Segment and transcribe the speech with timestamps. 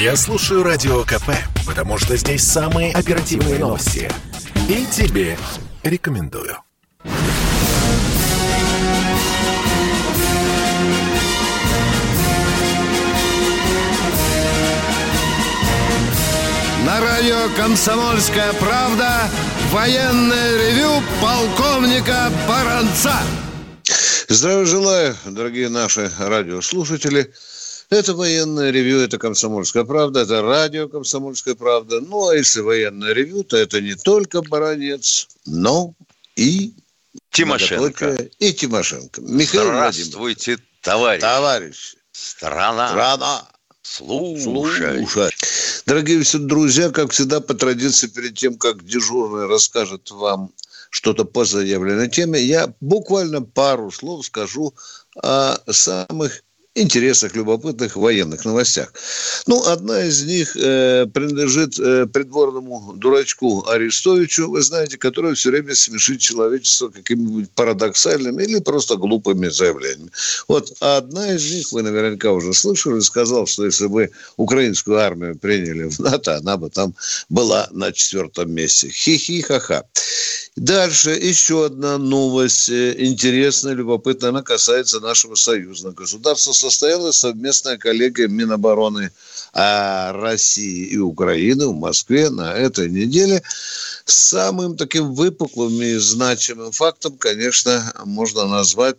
[0.00, 1.28] Я слушаю Радио КП,
[1.66, 4.10] потому что здесь самые оперативные новости.
[4.66, 5.36] И тебе
[5.82, 6.56] рекомендую.
[16.86, 19.28] На радио «Комсомольская правда»
[19.70, 23.16] военное ревю полковника Баранца.
[24.28, 27.34] Здравия желаю, дорогие наши радиослушатели.
[27.90, 32.00] Это военное ревю, это «Комсомольская правда», это радио «Комсомольская правда».
[32.00, 35.92] Ну, а если военное ревю, то это не только Баранец, но
[36.36, 36.72] и
[37.32, 38.28] Тимошенко.
[38.38, 39.20] И Тимошенко.
[39.22, 41.20] Михаил Здравствуйте, товарищ.
[41.20, 41.96] Товарищ.
[42.12, 42.90] Страна.
[42.90, 43.48] Страна.
[43.82, 44.98] Слушай.
[44.98, 45.30] Слушай.
[45.84, 50.52] Дорогие все друзья, как всегда, по традиции, перед тем, как дежурный расскажет вам
[50.90, 54.74] что-то по заявленной теме, я буквально пару слов скажу
[55.16, 56.42] о самых
[56.74, 58.92] интересных, любопытных военных новостях.
[59.46, 65.74] Ну, одна из них э, принадлежит э, придворному дурачку Арестовичу, вы знаете, который все время
[65.74, 70.10] смешит человечество какими-нибудь парадоксальными или просто глупыми заявлениями.
[70.46, 75.88] Вот одна из них, вы наверняка уже слышали, сказал, что если бы украинскую армию приняли
[75.88, 76.94] в НАТО, она бы там
[77.28, 78.88] была на четвертом месте.
[78.90, 79.84] Хи-хи-ха-ха.
[80.56, 86.52] Дальше еще одна новость, э, интересная, любопытная, она касается нашего союзного государства.
[86.60, 89.12] Состоялась совместная коллегия Минобороны
[89.54, 93.42] а, России и Украины в Москве на этой неделе.
[94.04, 98.96] Самым таким выпуклым и значимым фактом, конечно, можно назвать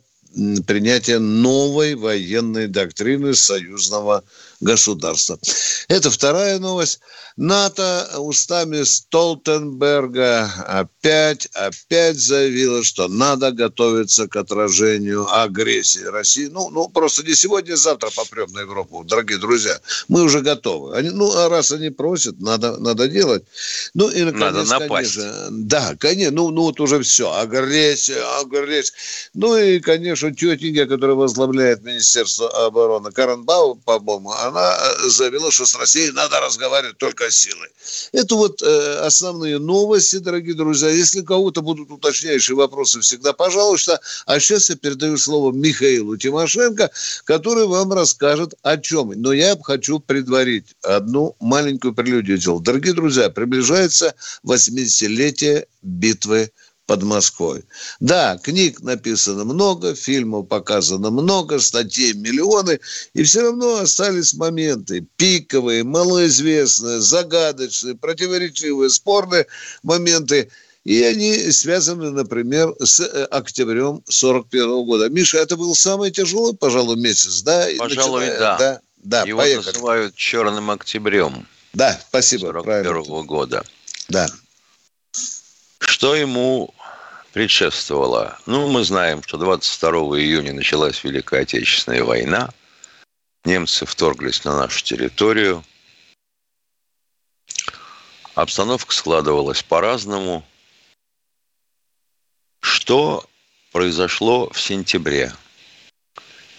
[0.65, 4.23] принятие новой военной доктрины союзного
[4.61, 5.37] государства.
[5.87, 6.99] Это вторая новость.
[7.37, 16.47] НАТО устами Столтенберга опять, опять заявила, что надо готовиться к отражению агрессии России.
[16.51, 19.79] Ну, ну просто не сегодня, а завтра попрем на Европу, дорогие друзья.
[20.07, 20.95] Мы уже готовы.
[20.95, 23.43] Они, ну, а раз они просят, надо, надо делать.
[23.93, 25.15] Ну, и, наконец, надо напасть.
[25.15, 26.35] Конечно, да, конечно.
[26.35, 27.31] Ну, ну, вот уже все.
[27.33, 28.93] Агрессия, агрессия.
[29.33, 35.75] Ну, и, конечно, тетенька, которая возглавляет Министерство обороны, Каренбау, по-моему, она э, заявила, что с
[35.75, 37.69] Россией надо разговаривать только силой.
[38.11, 40.89] Это вот э, основные новости, дорогие друзья.
[40.89, 43.99] Если у кого-то будут уточняющие вопросы, всегда пожалуйста.
[44.25, 46.91] А сейчас я передаю слово Михаилу Тимошенко,
[47.23, 49.11] который вам расскажет о чем.
[49.15, 52.59] Но я хочу предварить одну маленькую прелюдию.
[52.59, 54.13] Дорогие друзья, приближается
[54.45, 56.51] 80-летие битвы
[56.91, 57.63] под Москвой.
[58.01, 62.81] Да, книг написано много, фильмов показано много, статей миллионы,
[63.13, 69.47] и все равно остались моменты пиковые, малоизвестные, загадочные, противоречивые, спорные
[69.83, 70.49] моменты.
[70.83, 75.07] И они связаны, например, с э, октябрем 41 года.
[75.07, 77.67] Миша, это был самый тяжелый, пожалуй, месяц, да?
[77.77, 78.57] Пожалуй, Начиная, да.
[78.57, 78.81] да.
[78.97, 79.65] Да, Его поехали.
[79.65, 81.47] называют черным октябрем.
[81.71, 82.47] Да, спасибо.
[82.51, 83.63] 41 года.
[84.09, 84.27] Да.
[85.79, 86.73] Что ему
[87.33, 88.37] предшествовало.
[88.45, 92.49] Ну, мы знаем, что 22 июня началась Великая Отечественная война.
[93.43, 95.63] Немцы вторглись на нашу территорию.
[98.35, 100.45] Обстановка складывалась по-разному.
[102.61, 103.25] Что
[103.71, 105.33] произошло в сентябре?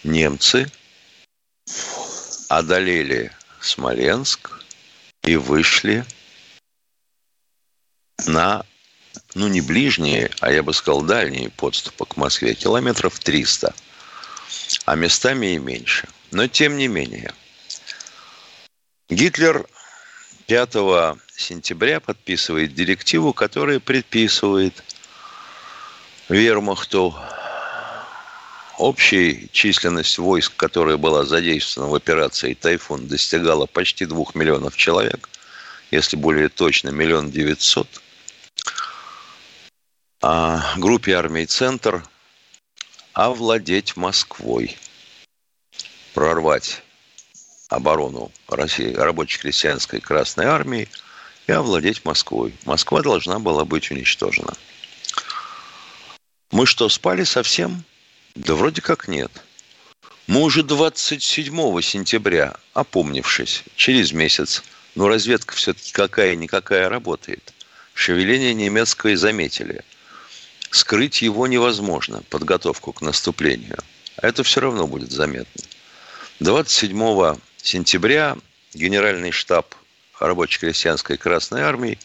[0.02, 0.70] Немцы
[2.48, 4.60] одолели Смоленск
[5.22, 6.04] и вышли
[8.26, 8.66] на
[9.34, 13.74] ну, не ближние, а я бы сказал дальние подступы к Москве, километров 300,
[14.84, 16.08] а местами и меньше.
[16.30, 17.32] Но тем не менее,
[19.08, 19.66] Гитлер
[20.46, 20.72] 5
[21.34, 24.82] сентября подписывает директиву, которая предписывает
[26.28, 27.14] вермахту.
[28.78, 35.28] Общей численность войск, которая была задействована в операции «Тайфун», достигала почти двух миллионов человек,
[35.90, 37.88] если более точно, миллион девятьсот–
[40.22, 42.04] группе армий «Центр»
[43.12, 44.76] овладеть Москвой,
[46.14, 46.80] прорвать
[47.68, 50.88] оборону России, рабоче-крестьянской Красной Армии
[51.48, 52.54] и овладеть Москвой.
[52.64, 54.54] Москва должна была быть уничтожена.
[56.52, 57.82] Мы что, спали совсем?
[58.36, 59.32] Да вроде как нет.
[60.28, 64.62] Мы уже 27 сентября, опомнившись, через месяц,
[64.94, 67.52] но разведка все-таки какая-никакая работает.
[67.92, 69.82] Шевеление немецкое заметили–
[70.72, 73.78] скрыть его невозможно, подготовку к наступлению.
[74.16, 75.62] А это все равно будет заметно.
[76.40, 78.36] 27 сентября
[78.74, 79.74] Генеральный штаб
[80.18, 81.98] рабоче-крестьянской Красной Армии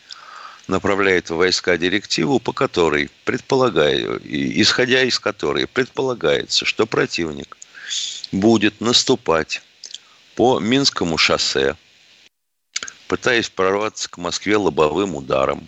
[0.68, 7.58] направляет в войска директиву, по которой предполагаю, исходя из которой предполагается, что противник
[8.32, 9.62] будет наступать
[10.36, 11.76] по Минскому шоссе
[13.08, 15.68] пытаясь прорваться к Москве лобовым ударом.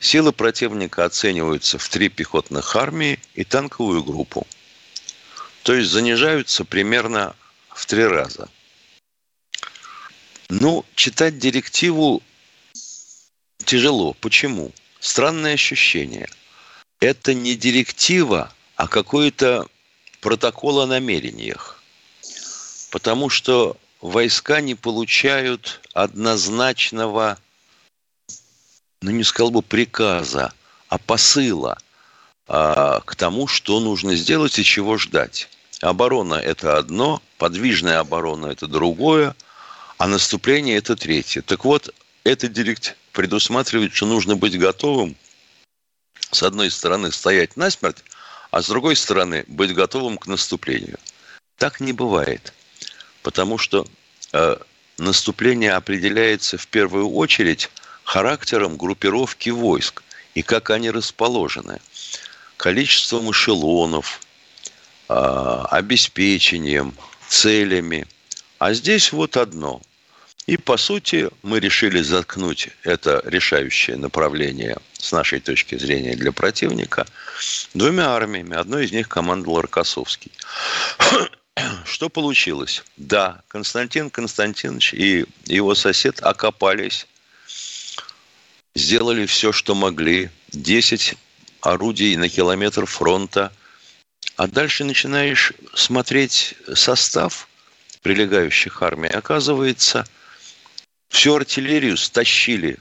[0.00, 4.46] Силы противника оцениваются в три пехотных армии и танковую группу.
[5.64, 7.34] То есть занижаются примерно
[7.74, 8.48] в три раза.
[10.48, 12.22] Ну, читать директиву
[13.64, 14.14] тяжело.
[14.14, 14.72] Почему?
[15.00, 16.28] Странное ощущение.
[17.00, 19.66] Это не директива, а какой-то
[20.20, 21.82] протокол о намерениях.
[22.90, 27.38] Потому что войска не получают однозначного,
[29.02, 30.52] ну не сказал бы приказа,
[30.88, 31.78] а посыла
[32.46, 35.48] а, к тому, что нужно сделать и чего ждать.
[35.80, 39.36] Оборона– это одно, подвижная оборона– это другое,
[39.98, 41.42] а наступление– это третье.
[41.42, 45.16] Так вот, этот директ предусматривает, что нужно быть готовым,
[46.30, 48.04] с одной стороны, стоять насмерть,
[48.50, 50.98] а с другой стороны, быть готовым к наступлению.
[51.56, 52.52] Так не бывает
[53.28, 53.86] потому что
[54.32, 54.56] э,
[54.96, 57.70] наступление определяется в первую очередь
[58.08, 60.02] характером группировки войск
[60.34, 61.78] и как они расположены,
[62.56, 64.22] количеством эшелонов,
[65.10, 66.94] э, обеспечением,
[67.28, 68.06] целями.
[68.58, 69.82] А здесь вот одно.
[70.46, 77.06] И, по сути, мы решили заткнуть это решающее направление с нашей точки зрения для противника
[77.74, 78.56] двумя армиями.
[78.56, 80.32] Одной из них командовал Рокоссовский.
[81.84, 82.82] Что получилось?
[82.96, 87.06] Да, Константин Константинович и его сосед окопались,
[88.78, 90.30] сделали все, что могли.
[90.52, 91.14] 10
[91.60, 93.52] орудий на километр фронта.
[94.36, 97.48] А дальше начинаешь смотреть состав
[98.02, 99.08] прилегающих армий.
[99.08, 100.06] Оказывается,
[101.10, 102.78] всю артиллерию стащили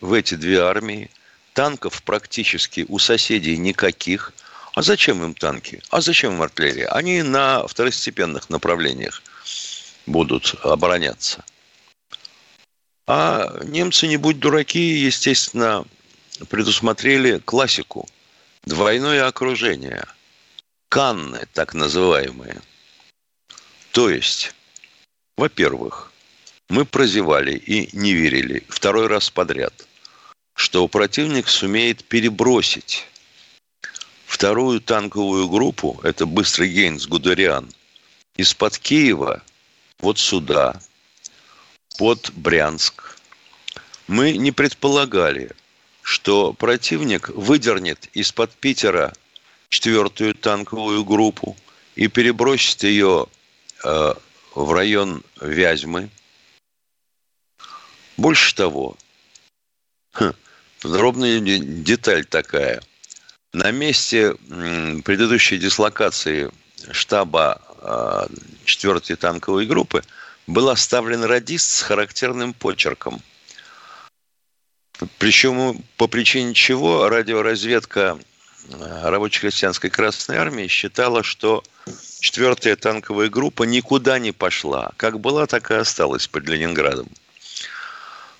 [0.00, 1.10] в эти две армии.
[1.52, 4.32] Танков практически у соседей никаких–
[4.74, 5.82] а зачем им танки?
[5.90, 6.86] А зачем им артиллерия?
[6.86, 9.22] Они на второстепенных направлениях
[10.06, 11.44] будут обороняться.
[13.06, 15.84] А немцы, не будь дураки, естественно,
[16.48, 18.08] предусмотрели классику.
[18.64, 20.04] Двойное окружение.
[20.88, 22.60] Канны, так называемые.
[23.92, 24.54] То есть,
[25.36, 26.12] во-первых,
[26.68, 29.86] мы прозевали и не верили второй раз подряд,
[30.54, 33.06] что противник сумеет перебросить
[34.26, 37.68] вторую танковую группу, это быстрый гейн с Гудериан,
[38.36, 39.42] из-под Киева
[39.98, 40.80] вот сюда,
[41.98, 43.18] под Брянск.
[44.06, 45.52] Мы не предполагали,
[46.02, 49.12] что противник выдернет из-под Питера
[49.68, 51.56] четвертую танковую группу
[51.94, 53.26] и перебросит ее
[53.84, 54.14] э,
[54.54, 56.10] в район Вязьмы.
[58.16, 58.96] Больше того,
[60.80, 62.82] подробная деталь такая.
[63.52, 64.34] На месте
[65.04, 66.50] предыдущей дислокации
[66.92, 67.60] штаба
[68.64, 70.02] 4-й а, танковой группы
[70.50, 73.22] был оставлен радист с характерным почерком.
[75.18, 78.18] Причем по причине чего радиоразведка
[78.72, 81.62] а, рабоче-крестьянской Красной Армии считала, что
[82.20, 84.92] 4-я танковая группа никуда не пошла.
[84.96, 87.08] Как была, так и осталась под Ленинградом.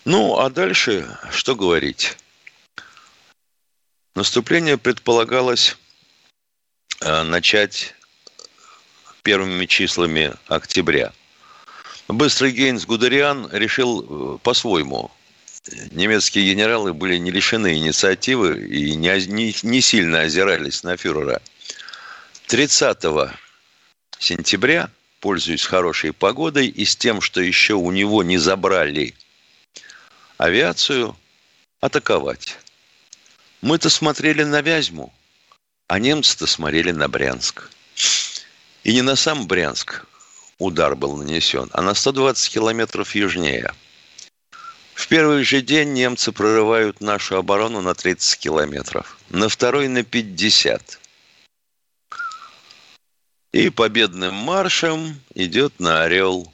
[0.04, 2.18] Ну, а дальше что говорить?
[4.14, 5.78] Наступление предполагалось
[7.00, 7.94] э, начать
[9.22, 11.12] первыми числами октября.
[12.12, 15.10] Быстрый Гейнс Гудериан решил э, по-своему.
[15.92, 21.40] Немецкие генералы были не лишены инициативы и не, не, не сильно озирались на фюрера.
[22.46, 22.98] 30
[24.18, 29.14] сентября, пользуясь хорошей погодой и с тем, что еще у него не забрали
[30.38, 31.16] авиацию,
[31.80, 32.58] атаковать.
[33.60, 35.12] Мы-то смотрели на Вязьму,
[35.86, 37.70] а немцы-то смотрели на Брянск.
[38.82, 40.06] И не на сам Брянск
[40.60, 43.74] удар был нанесен, а на 120 километров южнее.
[44.94, 51.00] В первый же день немцы прорывают нашу оборону на 30 километров, на второй на 50.
[53.52, 56.52] И победным маршем идет на Орел.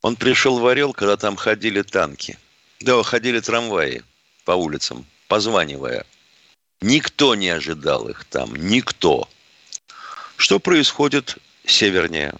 [0.00, 2.38] Он пришел в Орел, когда там ходили танки.
[2.80, 4.02] Да, ходили трамваи
[4.44, 6.04] по улицам позванивая.
[6.80, 9.28] Никто не ожидал их там, никто.
[10.36, 12.34] Что происходит севернее?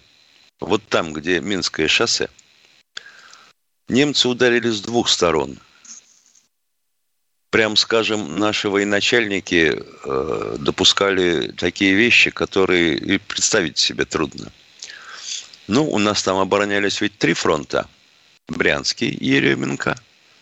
[0.59, 2.29] Вот там, где Минское шоссе.
[3.87, 5.57] Немцы ударили с двух сторон.
[7.49, 14.51] Прям скажем, наши военачальники э, допускали такие вещи, которые и представить себе трудно.
[15.67, 17.87] Ну, у нас там оборонялись ведь три фронта.
[18.47, 19.99] Брянский, Еременко,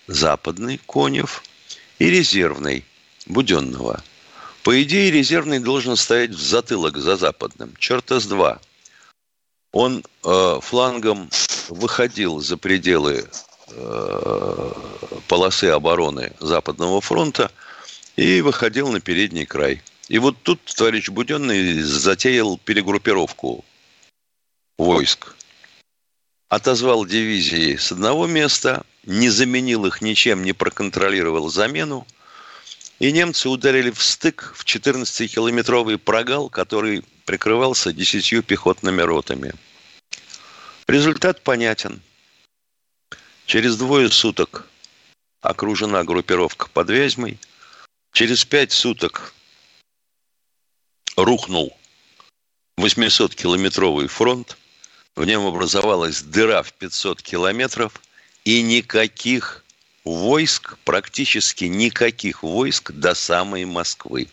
[0.07, 1.43] Западный, Конев–
[1.99, 2.85] и резервный
[3.25, 4.03] Буденного.
[4.63, 7.73] По идее, резервный должен стоять в затылок за западным.
[7.77, 8.59] Черта с два.
[9.79, 11.29] Он э, флангом
[11.69, 13.29] выходил за пределы
[13.69, 14.71] э,
[15.27, 17.51] полосы обороны Западного фронта
[18.15, 19.83] и выходил на передний край.
[20.07, 23.63] И вот тут товарищ Буденный затеял перегруппировку
[24.79, 25.35] войск.
[26.49, 32.07] Отозвал дивизии с одного места, не заменил их ничем, не проконтролировал замену.
[32.97, 39.53] И немцы ударили в стык в 14-километровый прогал, который прикрывался десятью пехотными ротами.
[40.87, 42.01] Результат понятен.
[43.45, 44.65] Через двое суток
[45.41, 47.37] окружена группировка под Вязьмой.
[48.13, 49.33] Через пять суток
[51.17, 51.77] рухнул
[52.79, 54.57] 800-километровый фронт.
[55.17, 58.01] В нем образовалась дыра в 500 километров.
[58.45, 59.65] И никаких
[60.05, 64.29] войск, практически никаких войск до самой Москвы.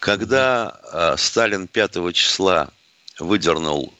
[0.00, 2.68] Когда э, Сталин 5 числа
[3.18, 3.94] выдернул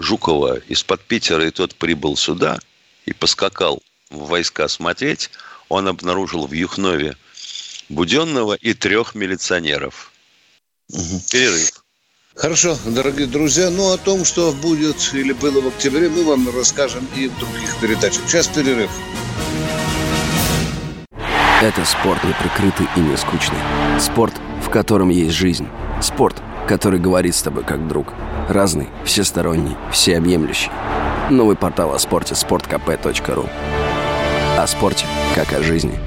[0.00, 2.58] Жукова из-под Питера, и тот прибыл сюда
[3.06, 5.30] и поскакал в войска смотреть,
[5.68, 7.16] он обнаружил в Юхнове
[7.88, 10.12] Буденного и трех милиционеров.
[10.92, 11.22] Угу.
[11.30, 11.84] Перерыв.
[12.34, 13.70] Хорошо, дорогие друзья.
[13.70, 17.80] Ну, о том, что будет или было в октябре, мы вам расскажем и в других
[17.80, 18.22] передачах.
[18.26, 18.90] Сейчас перерыв.
[21.60, 23.58] Это спорт не прикрытый и не скучный.
[24.00, 24.34] Спорт–
[24.68, 25.66] в котором есть жизнь.
[26.02, 26.36] Спорт,
[26.68, 28.12] который говорит с тобой как друг.
[28.48, 30.70] Разный, всесторонний, всеобъемлющий.
[31.30, 33.48] Новый портал о спорте– sportkp.ru
[34.58, 35.98] О спорте, как о жизни.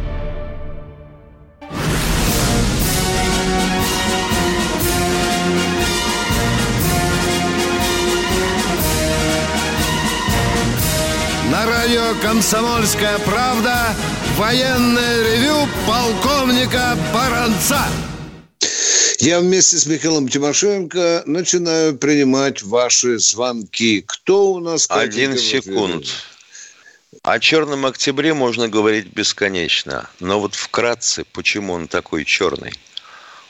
[11.51, 13.75] На радио «Комсомольская правда»
[14.37, 17.81] военное ревю полковника Баранца.
[19.21, 24.03] Я вместе с Михаилом Тимошенко начинаю принимать ваши звонки.
[24.07, 24.87] Кто у нас?
[24.89, 26.07] Один секунд.
[27.21, 30.09] О черном октябре можно говорить бесконечно.
[30.19, 32.73] Но вот вкратце, почему он такой черный?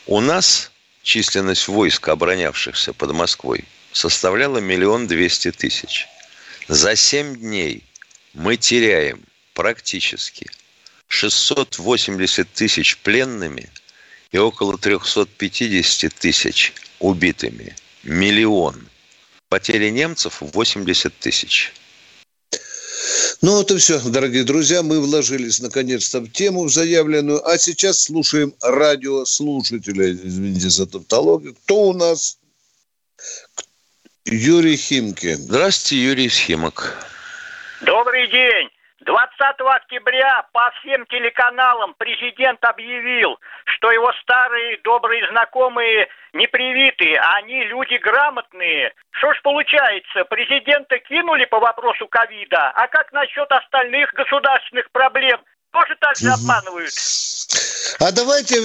[0.08, 0.72] У нас
[1.04, 3.64] численность войск, оборонявшихся под Москвой,
[3.94, 6.06] составляла миллион двести тысяч.
[6.68, 7.86] За семь дней
[8.34, 9.24] мы теряем
[9.54, 10.52] практически
[11.08, 13.70] 680 тысяч пленными–
[14.32, 17.76] и около 350 тысяч убитыми.
[18.04, 18.88] Миллион.
[19.50, 21.74] Потери немцев 80 тысяч.
[23.42, 24.84] Ну вот и все, дорогие друзья.
[24.84, 27.46] Мы вложились наконец-то в тему заявленную.
[27.48, 30.12] А сейчас слушаем радиослушателя.
[30.12, 31.56] Извините за тавтологию.
[31.56, 32.38] Кто у нас?
[34.26, 35.34] Юрий Химки.
[35.34, 36.96] Здравствуйте, Юрий Схимок.
[37.82, 38.70] Добрый день.
[39.02, 47.38] 20 октября по всем телеканалам президент объявил, что его старые добрые знакомые не привитые, а
[47.38, 48.94] они люди грамотные.
[49.12, 55.40] Что ж получается, президента кинули по вопросу ковида, а как насчет остальных государственных проблем?
[55.72, 56.92] Тоже так же обманывают?
[58.00, 58.62] А давайте...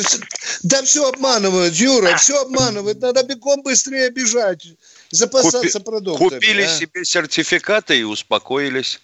[0.65, 3.01] Да все обманывают, Юра, все обманывают.
[3.01, 4.67] Надо бегом быстрее бежать,
[5.11, 5.85] запасаться Купи...
[5.85, 6.29] продуктами.
[6.29, 6.69] Купили а?
[6.69, 9.01] себе сертификаты и успокоились.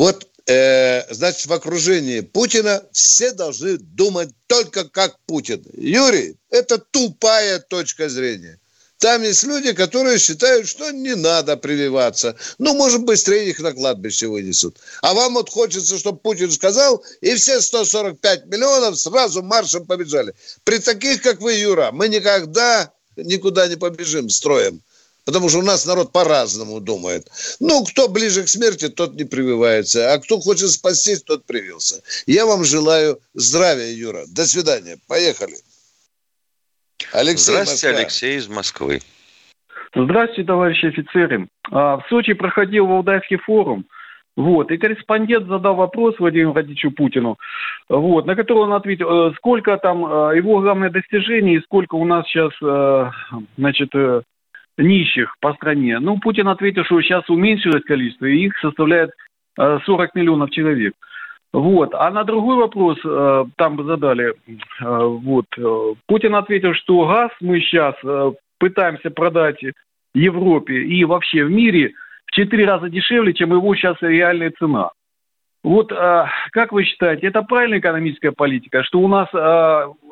[0.00, 5.62] Вот, э, значит, в окружении Путина все должны думать только как Путин.
[5.76, 8.58] Юрий, это тупая точка зрения.
[8.96, 12.34] Там есть люди, которые считают, что не надо прививаться.
[12.56, 14.78] Ну, может, быстрее их на кладбище вынесут.
[15.02, 20.34] А вам вот хочется, чтобы Путин сказал, и все 145 миллионов сразу маршем побежали.
[20.64, 24.80] При таких, как вы, Юра, мы никогда никуда не побежим строем.
[25.24, 27.28] Потому что у нас народ по-разному думает.
[27.60, 30.12] Ну, кто ближе к смерти, тот не прививается.
[30.12, 32.02] А кто хочет спастись, тот привился.
[32.26, 34.24] Я вам желаю здравия, Юра.
[34.28, 34.98] До свидания.
[35.08, 35.54] Поехали.
[37.12, 38.00] Алексей Здравствуйте, Москва.
[38.00, 39.00] Алексей из Москвы.
[39.94, 41.48] Здравствуйте, товарищи офицеры.
[41.70, 43.86] А, в Сочи проходил Валдайский форум.
[44.36, 47.36] Вот, и корреспондент задал вопрос Владимиру Владимировичу Путину,
[47.88, 52.04] вот, на который он ответил, э, сколько там э, его главное достижение и сколько у
[52.04, 53.10] нас сейчас, э,
[53.58, 53.90] значит,
[54.80, 55.98] нищих по стране.
[55.98, 59.10] Ну, Путин ответил, что сейчас уменьшилось количество, и их составляет
[59.56, 60.94] 40 э, миллионов человек.
[61.52, 61.94] Вот.
[61.94, 64.34] А на другой вопрос э, там задали, э,
[64.80, 65.46] вот,
[66.06, 67.94] Путин ответил, что газ мы сейчас
[68.58, 69.60] пытаемся продать
[70.14, 71.92] Европе и вообще в мире
[72.26, 74.90] в четыре раза дешевле, чем его сейчас реальная цена.
[75.62, 79.28] Вот как вы считаете, это правильная экономическая политика, что у нас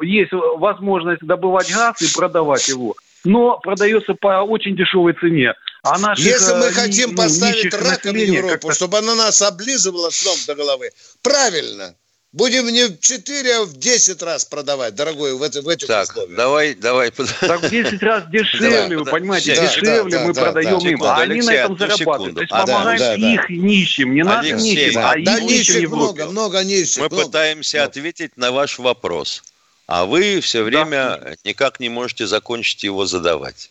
[0.02, 2.94] есть возможность добывать газ и продавать его,
[3.24, 5.54] но продается по очень дешевой цене.
[5.82, 10.24] А наших, Если мы э, хотим ну, поставить раком Европу, чтобы она нас облизывала с
[10.24, 10.90] ног до головы,
[11.22, 11.94] правильно,
[12.30, 16.10] Будем не в 4, а в 10 раз продавать, дорогой, в, это, в этих так,
[16.10, 16.36] условиях.
[16.36, 17.10] давай, давай.
[17.10, 20.98] Так в 10 раз дешевле, вы понимаете, Да, дешевле да, мы да, продаем да, им,
[20.98, 21.98] секунду, а они на Алексей, этом одну зарабатывают.
[21.98, 22.34] секунду.
[22.34, 23.32] То есть А, помогаем да, да.
[23.32, 26.98] их нищим, не нашим Алексей, нищим, да, а Да, их нищим много, много нищих.
[26.98, 27.24] Мы много.
[27.24, 29.42] пытаемся ответить на ваш вопрос,
[29.88, 33.70] а вы все время никак не можете закончить его задавать.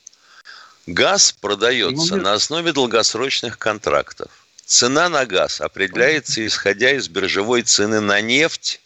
[0.88, 4.32] Газ продается Ну, на основе долгосрочных контрактов.
[4.66, 8.82] Цена на газ определяется исходя из биржевой цены на нефть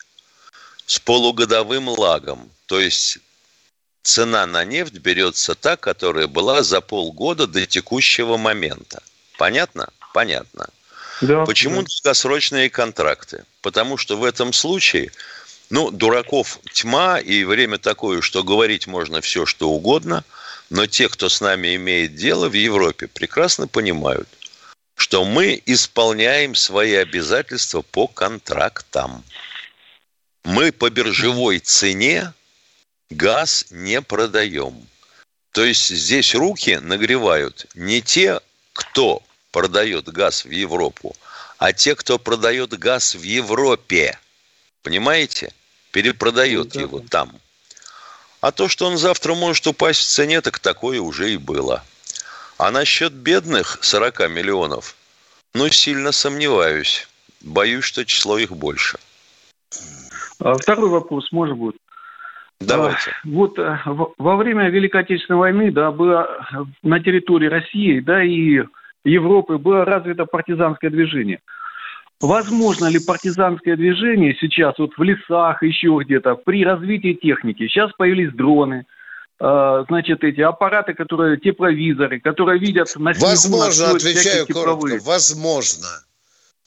[0.86, 2.52] с полугодовым лагом.
[2.66, 3.20] То есть
[4.04, 9.02] цена на нефть берется та, которая была за полгода до текущего момента.
[9.38, 9.90] Понятно?
[10.14, 10.68] Понятно.
[11.22, 11.88] Да, Почему да.
[11.88, 13.46] долгосрочные контракты?
[13.62, 15.12] Потому что в этом случае,
[15.72, 20.26] ну, дураков тьма, и время такое, что говорить можно все, что угодно,
[20.70, 24.28] но те, кто с нами имеет дело в Европе, прекрасно понимают,
[24.96, 29.24] что мы исполняем свои обязательства по контрактам.
[30.44, 32.34] Мы по биржевой цене
[33.10, 34.76] газ не продаем.
[35.54, 38.42] То есть здесь руки нагревают не те,
[38.74, 41.16] кто продает газ в Европу,
[41.60, 44.20] а те, кто продает газ в Европе.
[44.84, 45.54] Понимаете?
[45.92, 47.32] Перепродает Ну, его там.
[48.40, 51.84] А то, что он завтра может упасть в цене, так такое уже и было.
[52.58, 54.96] А насчет бедных 40 миллионов,
[55.54, 57.08] ну, сильно сомневаюсь.
[57.42, 58.98] Боюсь, что число их больше.
[60.40, 61.76] А Второй вопрос, может быть.
[62.60, 63.12] Давайте.
[63.12, 68.00] А, Вот э, во во время Великой Отечественной войны, да, было э, на территории России,
[68.00, 68.62] да, и
[69.04, 71.40] Европы было развито партизанское движение.
[72.22, 77.68] Возможно ли партизанское движение сейчас вот в лесах, еще где-то, при развитии техники?
[77.68, 78.86] Сейчас появились дроны,
[79.40, 85.00] э, значит, эти аппараты, которые, тепловизоры, которые видят на снегу, Возможно, настроят отвечаю всякие коротко,
[85.04, 85.88] возможно.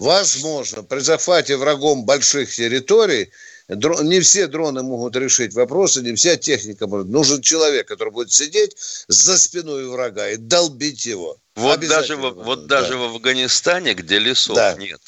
[0.01, 3.31] Возможно, при захвате врагом больших территорий
[3.69, 7.09] не все дроны могут решить вопросы, не вся техника может.
[7.09, 8.77] Нужен человек, который будет сидеть
[9.09, 11.39] за спиной врага и долбить его.
[11.55, 12.81] Вот даже, в, вот Да.
[12.81, 14.75] даже в Афганистане, где лесов Да.
[14.75, 15.01] нет,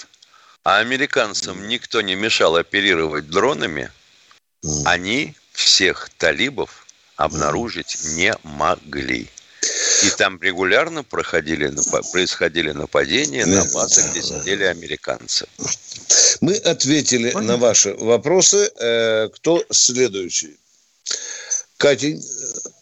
[0.66, 3.92] а американцам никто не мешал оперировать дронами,
[4.84, 9.30] они всех талибов обнаружить не могли.
[10.02, 11.72] И там регулярно проходили,
[12.10, 15.46] происходили нападения на базы, где сидели американцы.
[16.40, 18.68] Мы ответили на ваши вопросы.
[18.80, 20.58] Э, Кто следующий?
[21.76, 22.20] Катень,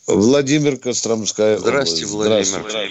[0.06, 1.56] Владимир Костромская.
[1.56, 2.06] Здравствуйте.
[2.06, 2.44] Владимир.
[2.44, 2.88] Здравствуйте.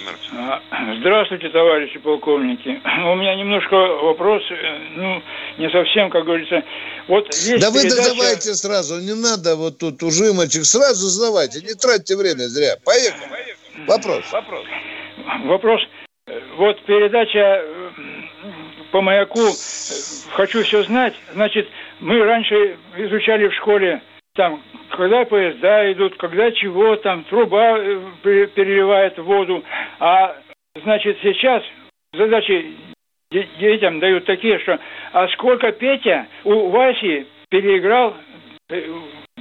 [1.00, 2.68] Здравствуйте, товарищи полковники.
[2.68, 5.22] У меня немножко вопрос, э, ну,
[5.58, 6.62] не совсем, как говорится.
[7.06, 11.74] Вот есть Да вы передача- давайте сразу, не надо вот тут ужимочек, сразу задавайте, не
[11.74, 12.76] тратьте время зря.
[12.84, 13.30] Поехали.
[13.86, 14.24] Вопрос.
[14.32, 14.64] Вопрос.
[15.44, 15.80] Вопрос.
[16.26, 17.90] Э, Вот передача э,
[18.90, 19.52] по маяку э,
[20.32, 21.14] «Хочу все знать».
[21.32, 21.68] Значит,
[22.00, 24.02] мы раньше изучали в школе,
[24.34, 29.62] там, когда поезда идут, когда чего, там, труба э, пе- переливает воду.
[30.00, 30.36] А,
[30.82, 31.62] значит, сейчас
[32.12, 32.72] задачи
[33.30, 34.78] де- детям дают такие, что
[35.12, 38.16] а сколько Петя у Васи переиграл
[38.70, 38.92] э,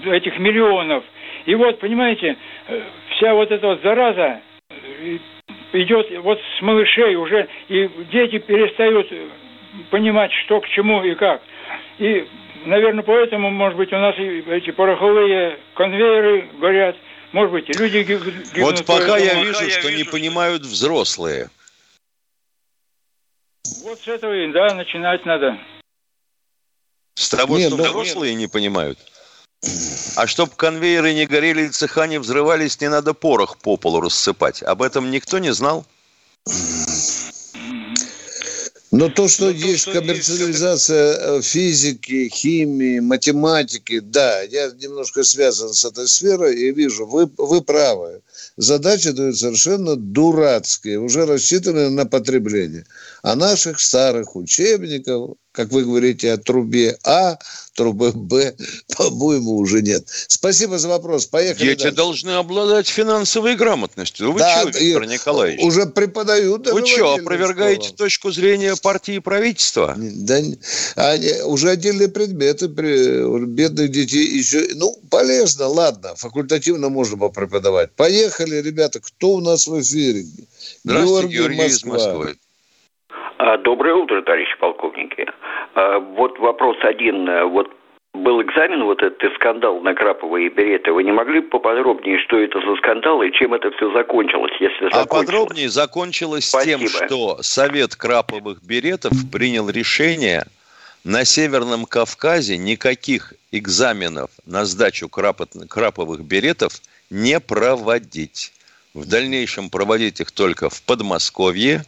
[0.05, 1.03] этих миллионов.
[1.45, 2.35] И вот, понимаете,
[2.67, 4.41] э, вся вот эта вот зараза
[5.73, 9.11] идет вот с малышей уже, и дети перестают
[9.91, 11.41] понимать, что к чему и как.
[11.99, 12.27] И,
[12.65, 16.95] наверное, поэтому, может быть, у нас и эти пороховые конвейеры горят,
[17.31, 18.57] может быть, и люди ги- гибнут.
[18.57, 21.49] Вот пока я вижу, что не понимают взрослые.
[23.83, 25.57] Вот с этого и, да, начинать надо.
[27.15, 28.99] С того, Нет, что да- взрослые не понимают.
[30.17, 34.61] А чтоб конвейеры не горели и цеха не взрывались, не надо порох по полу рассыпать.
[34.61, 35.85] Об этом никто не знал.
[38.93, 46.07] Но то, что есть коммерциализация э, физики, химии, математики, да, я немножко связан с этой
[46.07, 48.21] сферой и вижу, вы, вы правы.
[48.55, 52.85] Задачи дают совершенно дурацкие, уже рассчитанные на потребление.
[53.23, 57.37] А наших старых учебников, как вы говорите, о трубе А,
[57.75, 58.55] трубе Б,
[58.97, 60.03] по-моему, уже нет.
[60.27, 61.27] Спасибо за вопрос.
[61.27, 61.95] Поехали Дети дальше.
[61.95, 64.31] должны обладать финансовой грамотностью.
[64.33, 65.63] Вы Да, что, Виктор Николаевич?
[65.63, 67.97] Уже преподают Вы что, опровергаете школах.
[67.97, 69.95] точку зрения партии и правительства?
[69.97, 70.41] Да,
[70.95, 74.67] они, уже отдельные предметы при бедных детей еще.
[74.73, 77.91] Ну, полезно, ладно, факультативно можно преподавать.
[77.91, 80.25] Поехали, ребята, кто у нас в эфире?
[80.83, 81.93] Здравствуйте, Георгий из Москва.
[82.15, 82.35] Москвы.
[83.45, 85.25] А, Доброе утро, товарищи полковники.
[85.75, 87.27] А, Вот вопрос один.
[87.29, 87.69] А, Вот
[88.13, 90.93] был экзамен, вот этот и скандал Накрапова и Берета.
[90.93, 94.85] Вы не могли бы поподробнее, что это за скандал и чем это все закончилось, если
[94.85, 95.25] А закончилось?
[95.25, 97.05] подробнее закончилось тем, Спасибо.
[97.07, 100.43] что Совет краповых беретов принял решение
[101.03, 106.71] на Северном Кавказе никаких экзаменов на сдачу краповых беретов
[107.09, 108.53] не проводить.
[108.93, 111.83] В дальнейшем проводить их только в Подмосковье,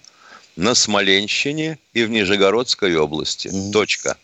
[0.55, 3.51] на Смоленщине и в Нижегородской области.
[3.71, 4.17] Точка.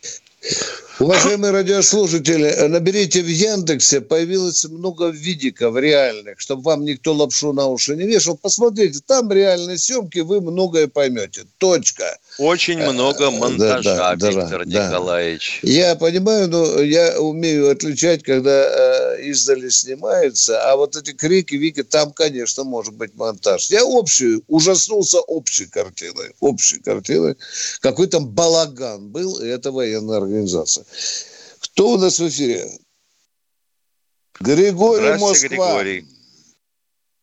[1.00, 7.96] Уважаемые радиослушатели, наберите в Яндексе, появилось много видиков реальных, чтобы вам никто лапшу на уши
[7.96, 8.38] не вешал.
[8.38, 11.46] Посмотрите, там реальные съемки, вы многое поймете.
[11.58, 12.20] Точка.
[12.38, 15.60] Очень э, много монтажа, да, да, Виктор да, Николаевич.
[15.64, 21.82] Я понимаю, но я умею отличать, когда э, издали снимается, а вот эти крики, Вики,
[21.82, 23.72] там, конечно, может быть монтаж.
[23.72, 26.34] Я общую, ужаснулся общей картиной.
[26.40, 27.38] Общей картиной.
[27.80, 30.31] Какой там балаган был, и это военная организация.
[31.62, 32.66] Кто у нас в эфире?
[34.40, 35.48] Григорий Москва.
[35.48, 36.06] Григорий.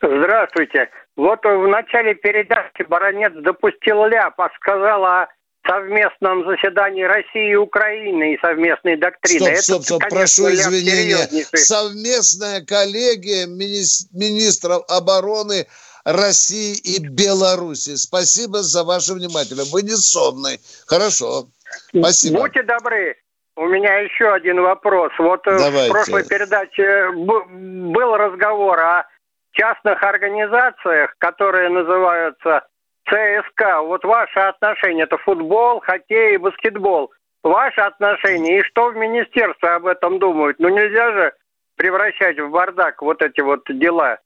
[0.01, 0.89] Здравствуйте.
[1.15, 5.27] Вот в начале передачи Баранец допустил ляп, а сказал о
[5.67, 9.57] совместном заседании России и Украины и совместной доктрине.
[9.57, 11.29] Стоп, стоп, стоп, Это, конечно, прошу извинения.
[11.53, 15.67] Совместная коллегия мини- министров обороны
[16.05, 17.95] России и Беларуси.
[17.97, 19.55] Спасибо за ваше внимание.
[19.71, 20.61] Вы не сонный.
[20.85, 21.49] Хорошо.
[21.89, 22.41] Спасибо.
[22.41, 23.17] Будьте добры.
[23.55, 25.11] У меня еще один вопрос.
[25.19, 25.89] Вот Давайте.
[25.89, 29.07] в прошлой передаче был разговор о
[29.51, 32.65] частных организациях, которые называются
[33.09, 37.11] ЦСКА, вот ваше отношение, это футбол, хоккей, баскетбол.
[37.41, 40.59] Ваше отношение и что в министерстве об этом думают?
[40.59, 41.33] Ну нельзя же
[41.75, 44.19] превращать в бардак вот эти вот дела.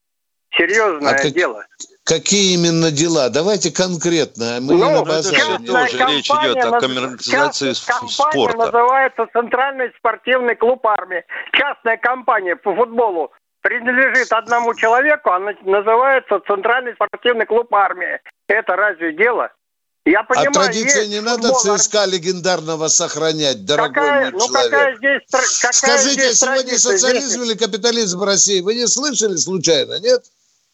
[0.58, 1.66] Серьезное а как, дело.
[2.04, 3.30] Какие именно дела?
[3.30, 4.60] Давайте конкретно.
[4.62, 5.39] Мы ну, не на базаре.
[5.66, 8.58] Тоже речь идет о коммерциализации спорта.
[8.58, 11.24] Компания называется Центральный спортивный клуб армии.
[11.54, 18.20] Частная компания по футболу принадлежит одному человеку, она называется Центральный спортивный клуб армии.
[18.48, 19.50] Это разве дело?
[20.06, 24.72] Я а понимаю, а традиции не надо ЦСКА легендарного сохранять, дорогой какая, мой ну человек.
[24.72, 25.22] Какая здесь,
[25.62, 27.48] какая Скажите, здесь сегодня социализм здесь...
[27.48, 28.60] или капитализм в России?
[28.60, 30.26] Вы не слышали случайно, нет?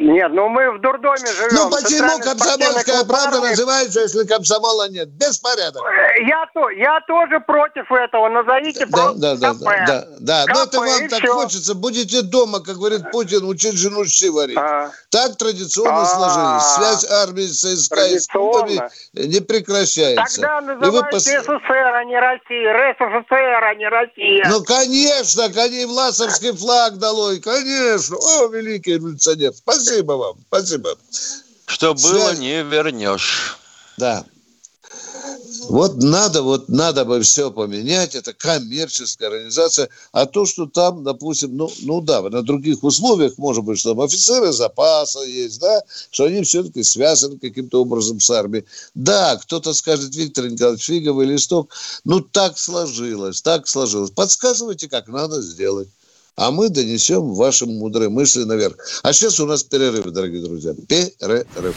[0.00, 1.50] Нет, ну мы в дурдоме живем.
[1.52, 5.10] Ну почему комсомольская правда называется, если комсомола нет?
[5.10, 5.82] Беспорядок.
[5.82, 8.30] Э, я, то, я тоже против этого.
[8.30, 9.64] Назовите да, просто да, да, КП.
[9.64, 10.46] Да, да, да.
[10.46, 11.32] КП, Но это вам так все.
[11.34, 11.74] хочется.
[11.74, 14.56] Будете дома, как говорит Путин, учить жену щи варить.
[14.56, 14.90] А.
[15.10, 16.06] Так традиционно а.
[16.06, 16.62] сложились.
[16.76, 18.80] Связь армии с ССК и с клубами
[19.12, 20.40] не прекращается.
[20.40, 21.24] Тогда называйте пос...
[21.24, 22.72] СССР, а не Россия.
[22.72, 24.46] РСФСР, а не Россия.
[24.48, 27.38] Ну, конечно, коней власовский флаг долой.
[27.38, 28.16] Конечно.
[28.16, 29.52] О, великий революционер.
[29.52, 29.89] Спасибо.
[29.90, 30.96] Спасибо вам, спасибо.
[31.66, 33.58] Что было, не вернешь.
[33.98, 34.24] Да.
[35.68, 38.14] Вот надо, вот надо бы все поменять.
[38.14, 39.88] Это коммерческая организация.
[40.12, 44.02] А то, что там, допустим, ну, ну да, на других условиях, может быть, что там
[44.02, 48.66] офицеры запаса есть, да, что они все-таки связаны каким-то образом с армией.
[48.94, 51.74] Да, кто-то скажет, Виктор Николаевич, фиговый листок.
[52.04, 54.12] Ну, так сложилось, так сложилось.
[54.12, 55.88] Подсказывайте, как надо сделать
[56.40, 58.76] а мы донесем ваши мудрые мысли наверх.
[59.02, 60.72] А сейчас у нас перерыв, дорогие друзья.
[60.88, 61.76] Перерыв.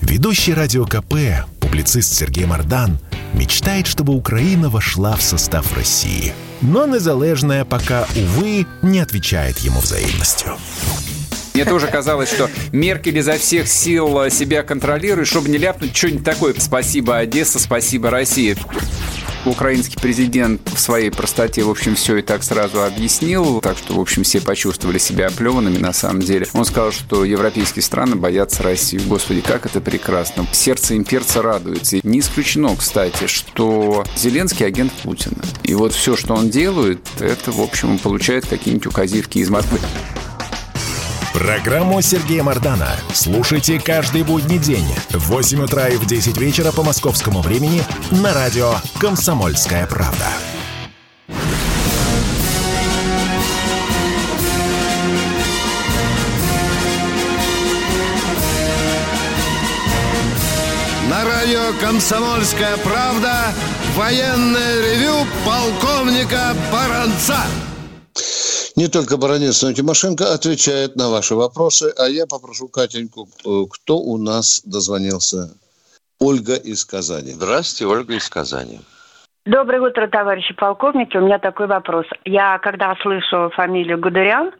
[0.00, 1.14] Ведущий радио КП,
[1.60, 2.98] публицист Сергей Мардан,
[3.32, 6.34] мечтает, чтобы Украина вошла в состав России.
[6.62, 10.56] Но незалежная пока, увы, не отвечает ему взаимностью.
[11.60, 16.54] Мне тоже казалось, что Меркель изо всех сил себя контролирует, чтобы не ляпнуть что-нибудь такое.
[16.56, 18.56] Спасибо, Одесса, спасибо, Россия.
[19.44, 24.00] Украинский президент в своей простоте, в общем, все и так сразу объяснил, так что, в
[24.00, 26.46] общем, все почувствовали себя оплеванными на самом деле.
[26.54, 28.98] Он сказал, что европейские страны боятся России.
[29.06, 30.46] Господи, как это прекрасно.
[30.52, 31.96] Сердце имперца радуется.
[31.96, 35.42] И не исключено, кстати, что Зеленский агент Путина.
[35.62, 39.78] И вот все, что он делает, это, в общем, он получает какие-нибудь указивки из Москвы.
[41.32, 46.82] Программу Сергея Мардана слушайте каждый будний день в 8 утра и в 10 вечера по
[46.82, 50.26] московскому времени на радио «Комсомольская правда».
[61.08, 63.54] На радио «Комсомольская правда»
[63.94, 67.38] военное ревю полковника Баранца.
[68.80, 71.92] Не только Баранец, но и Тимошенко отвечает на ваши вопросы.
[71.98, 75.50] А я попрошу Катеньку, э, кто у нас дозвонился?
[76.18, 77.32] Ольга из Казани.
[77.32, 78.80] Здравствуйте, Ольга из Казани.
[79.44, 81.14] Доброе утро, товарищи полковники.
[81.18, 82.06] У меня такой вопрос.
[82.24, 84.50] Я, когда слышу фамилию Гудериан,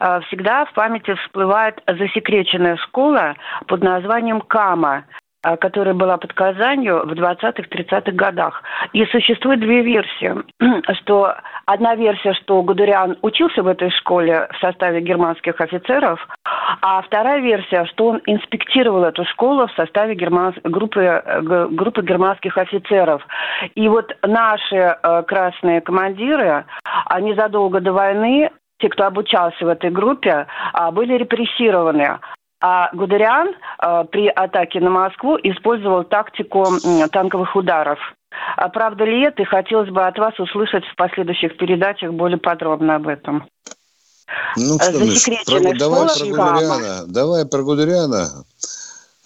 [0.00, 3.34] э, всегда в памяти всплывает засекреченная школа
[3.66, 5.04] под названием КАМА.
[5.46, 8.64] А, которая была под Казанью в 20-30-х годах.
[8.92, 10.34] И существует две версии.
[10.98, 16.18] Что одна версия, что Гудериан учился в этой школе в составе германских офицеров,
[16.82, 20.52] а вторая версия, что он инспектировал эту школу в составе герман...
[20.64, 23.24] группы, э, группы германских офицеров.
[23.76, 26.64] И вот наши э, красные командиры,
[27.04, 32.18] они задолго до войны те, кто обучался в этой группе, а, были репрессированы.
[32.68, 36.66] А Гудериан а, при атаке на Москву использовал тактику
[37.12, 38.00] танковых ударов.
[38.56, 39.42] А правда ли это?
[39.42, 43.46] И хотелось бы от вас услышать в последующих передачах более подробно об этом.
[44.56, 47.04] Ну что, Миш, про, давай про Гудериана.
[47.06, 48.28] Давай про Гудериана.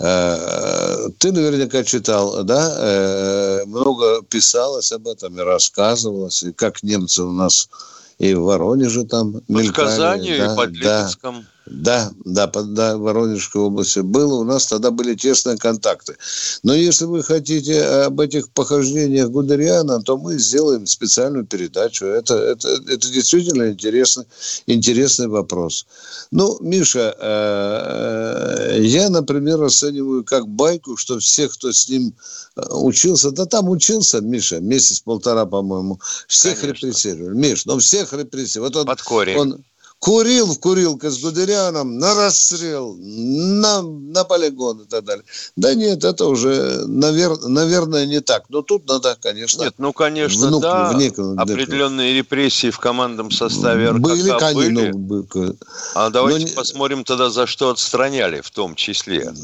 [0.00, 2.76] Э, ты наверняка читал, да?
[2.78, 7.70] Э, много писалось об этом и рассказывалось, и как немцы у нас
[8.18, 9.68] и в Воронеже там мелькали.
[9.68, 11.40] В Казани, да, и под Липецком.
[11.40, 11.46] Да.
[11.70, 14.40] Да, да, под да, Воронежской области было.
[14.40, 16.16] У нас тогда были тесные контакты.
[16.64, 22.06] Но если вы хотите об этих похождениях Гудериана, то мы сделаем специальную передачу.
[22.06, 24.24] Это, это, это действительно интересный,
[24.66, 25.86] интересный вопрос.
[26.32, 32.14] Ну, Миша, э, я, например, оцениваю как байку, что всех, кто с ним
[32.56, 36.86] э, учился, да там учился, Миша, месяц-полтора, по-моему, всех Конечно.
[36.86, 37.36] репрессировали.
[37.36, 38.72] Миш, ну всех репрессировали.
[38.72, 39.36] Вот он, Под корень.
[39.36, 39.64] Он,
[40.00, 45.24] курил в курилке с Гудерианом на расстрел, на, на полигон и так далее.
[45.56, 48.44] Да нет, это уже, навер, наверное, не так.
[48.48, 49.62] Но тут надо, конечно...
[49.62, 54.90] Нет, ну, конечно, внук, да, вник, определенные репрессии в командном составе РКК были.
[54.90, 55.26] Были.
[55.34, 55.56] Ну,
[55.94, 56.54] а давайте Но...
[56.54, 59.34] посмотрим тогда, за что отстраняли в том числе.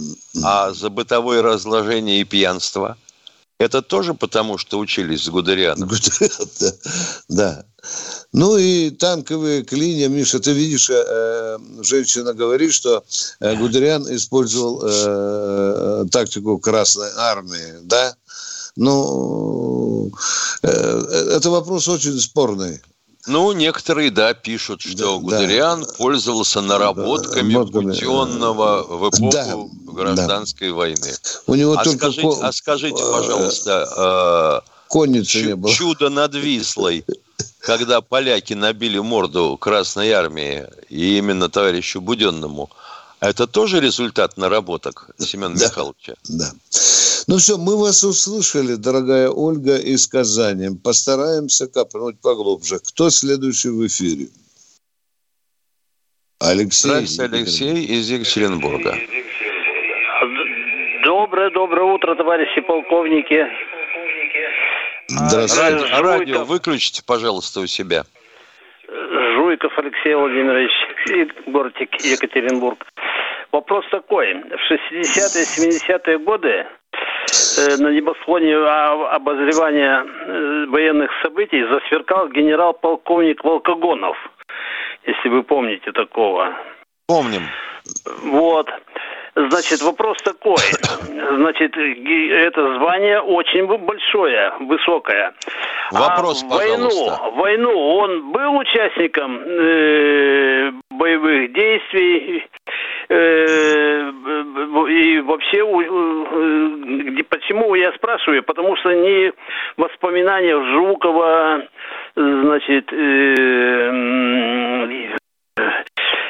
[0.43, 2.97] А за бытовое разложение и пьянство?
[3.59, 5.91] Это тоже потому, что учились с Гудерианом?
[6.61, 6.73] Да,
[7.29, 7.65] да.
[8.33, 13.05] Ну и танковые клинья, Миша, ты видишь, э, женщина говорит, что
[13.41, 18.15] э, Гудериан использовал э, тактику Красной Армии, да?
[18.77, 20.13] Ну,
[20.63, 20.69] э,
[21.37, 22.81] это вопрос очень спорный.
[23.27, 25.93] Ну, некоторые, да, пишут, что да, Гудериан да.
[25.97, 30.75] пользовался наработками да, Буденного в эпоху гражданской да.
[30.75, 31.13] войны.
[31.47, 32.47] У него а, только скажите, ко...
[32.47, 35.73] а скажите, пожалуйста, э, Конницы чу- не было.
[35.73, 37.05] чудо над Вислой,
[37.59, 42.71] когда поляки набили морду Красной Армии и именно товарищу Буденному,
[43.21, 46.15] это тоже результат наработок Семена да, Михайловича?
[46.29, 46.53] Да.
[47.27, 50.77] Ну все, мы вас услышали, дорогая Ольга из Казани.
[50.77, 52.79] Постараемся копнуть поглубже.
[52.79, 54.29] Кто следующий в эфире?
[56.39, 56.89] Алексей.
[56.89, 58.95] Здравствуйте, Алексей из Екатеринбурга.
[61.47, 63.47] Доброе, доброе утро, товарищи полковники.
[65.09, 65.93] Здравствуйте.
[65.93, 68.03] Радио, радио выключите, пожалуйста, у себя.
[68.89, 70.73] Жуйков Алексей Владимирович,
[71.47, 72.85] город Екатеринбург.
[73.53, 74.35] Вопрос такой.
[74.35, 76.67] В 60-е, 70-е годы
[77.59, 84.17] Э, на небосклоне обозревания э, военных событий засверкал генерал-полковник Волкогонов,
[85.07, 86.55] если вы помните такого.
[87.07, 87.43] Помним.
[88.23, 88.69] Вот.
[89.37, 90.57] Значит, вопрос такой.
[91.37, 95.35] Значит, это звание очень большое, высокое.
[95.93, 97.31] Вопрос, а войну, пожалуйста.
[97.37, 102.49] войну он был участником э, боевых действий
[103.11, 104.11] э,
[104.89, 108.43] и вообще э, почему я спрашиваю?
[108.43, 109.33] Потому что не
[109.77, 111.63] воспоминания Жукова,
[112.17, 113.77] значит, э,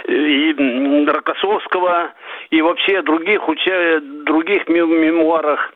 [0.07, 2.13] и Рокоссовского
[2.51, 4.01] и вообще других уча...
[4.25, 5.73] других мемуарах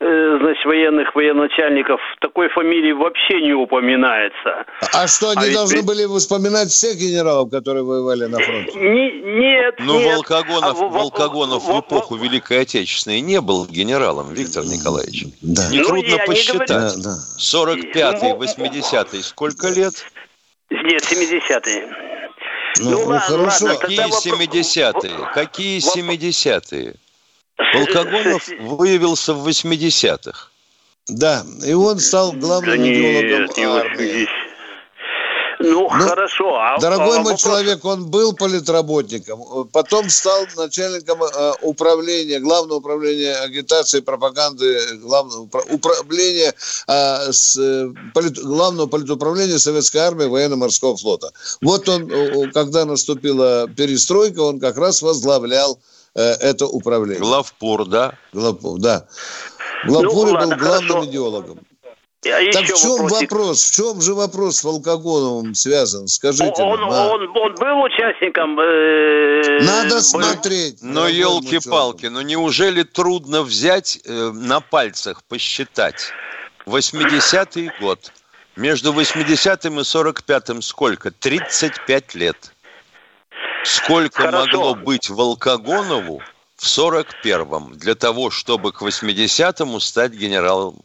[0.00, 4.66] э, значит, военных военачальников такой фамилии вообще не упоминается.
[4.92, 5.86] А что, они а должны ведь...
[5.86, 8.72] были вспоминать всех генералов, которые воевали на фронте?
[8.76, 10.16] Не, нет, Но нет.
[10.16, 15.26] Волкогонов, а, Волкогонов в, в эпоху Великой Отечественной не был генералом, Виктор Николаевич.
[15.42, 15.70] Да.
[15.70, 16.68] Нетрудно ну, посчитать.
[16.68, 17.16] Да, да.
[17.38, 19.94] 45-й, 80-й, сколько лет?
[20.70, 22.19] Нет, 70-й.
[22.78, 23.64] Ну, ну, ну хорошо.
[23.66, 25.30] Ладно, Какие 70-е?
[25.34, 26.94] Какие 70-е?
[27.74, 30.48] Волкогонов выявился в 80-х.
[31.08, 34.28] Да, и он стал главным да идеологом нет, армии.
[35.62, 36.56] Ну, ну хорошо.
[36.56, 37.42] А, дорогой а, мой вопрос...
[37.42, 45.42] человек, он был политработником, потом стал начальником э, управления, главного управления агитации и пропаганды, главного
[45.70, 46.54] управления,
[46.88, 51.30] э, с, э, полит, главного политуправления Советской армии военно-морского флота.
[51.60, 52.10] Вот он,
[52.52, 55.78] когда наступила перестройка, он как раз возглавлял
[56.14, 57.20] э, это управление.
[57.20, 58.14] Главпур, да?
[58.32, 59.06] Главпур, да.
[59.84, 61.04] Главпур ну, был главным хорошо.
[61.04, 61.60] идеологом.
[62.26, 63.32] А так в чем вопросик.
[63.32, 63.70] вопрос?
[63.70, 66.06] В чем же вопрос с Волкогоновым связан?
[66.06, 66.90] Скажите он, нам.
[66.92, 67.08] А?
[67.08, 68.60] Он, он был участником...
[68.60, 70.82] Э, Надо смотреть.
[70.82, 76.12] Но елки-палки, но неужели трудно взять э, на пальцах, посчитать?
[76.66, 78.12] 80-й год.
[78.54, 81.10] Между 80-м и 45-м сколько?
[81.10, 82.52] 35 лет.
[83.64, 84.38] Сколько Хорошо.
[84.38, 86.20] могло быть Волкогонову
[86.56, 90.76] в 41-м для того, чтобы к 80-му стать генералом?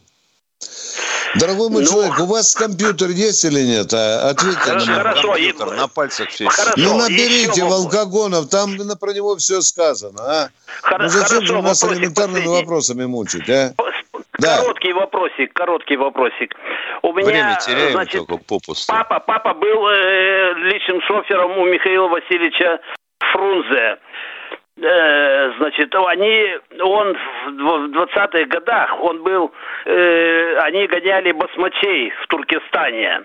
[1.40, 3.92] Дорогой мой ну, человек, у вас компьютер есть или нет?
[3.92, 9.12] А, ответьте хорошо, на хорошо, компьютер, на пальцах все хорошо, Ну, наберите Волкогонов, там про
[9.12, 10.48] него все сказано, а?
[10.82, 12.60] Хор- ну, зачем хорошо, же нас элементарными последний.
[12.60, 13.72] вопросами мучить, а?
[14.32, 15.00] Короткий да.
[15.00, 16.54] вопросик, короткий вопросик.
[17.02, 18.92] У меня, Время теряем значит, только попусту.
[18.92, 22.80] Папа, папа был э, личным шофером у Михаила Васильевича
[23.32, 23.98] Фрунзе.
[24.78, 29.50] Э, значит, они, он в 20-х годах, он был,
[29.86, 33.22] э, они гоняли басмачей в Туркестане.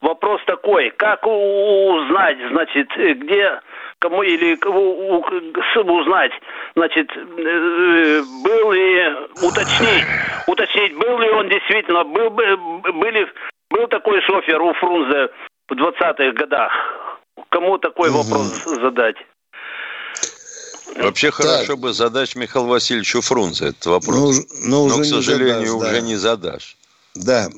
[0.00, 3.60] Вопрос такой, как узнать, значит, где
[3.98, 6.32] кому или кого узнать,
[6.76, 10.04] значит, э, был ли уточнить,
[10.46, 13.26] уточнить, был ли он действительно, был, были,
[13.70, 15.30] был такой шофер у Фрунзе
[15.68, 16.72] в 20-х годах.
[17.48, 18.18] Кому такой угу.
[18.18, 19.16] вопрос задать?
[20.96, 21.36] Вообще так.
[21.36, 24.36] хорошо бы задать Михаилу Васильевичу Фрунзе этот вопрос.
[24.60, 26.00] Ну, но, но к сожалению, задашь, уже да.
[26.00, 26.76] не задашь.
[27.14, 27.50] Да.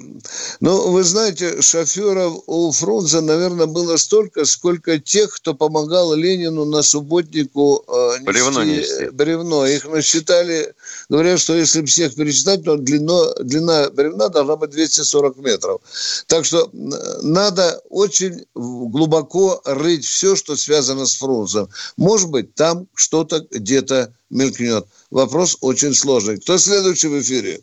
[0.60, 6.82] Ну, вы знаете, шоферов у Фрунзе, наверное, было столько, сколько тех, кто помогал Ленину на
[6.82, 9.10] субботнику э, нести бревно, нести.
[9.10, 9.66] бревно.
[9.66, 10.74] Их насчитали,
[11.08, 15.80] говорят, что если всех пересчитать, то длино, длина бревна должна быть 240 метров.
[16.26, 21.68] Так что надо очень глубоко рыть все, что связано с Фрунзом.
[21.96, 24.86] Может быть, там что-то где-то мелькнет.
[25.10, 26.38] Вопрос очень сложный.
[26.38, 27.60] Кто следующий в эфире?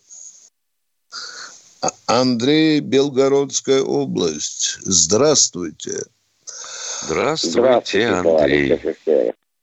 [2.07, 4.77] Андрей, Белгородская область.
[4.81, 6.03] Здравствуйте.
[7.01, 8.79] Здравствуйте, Андрей.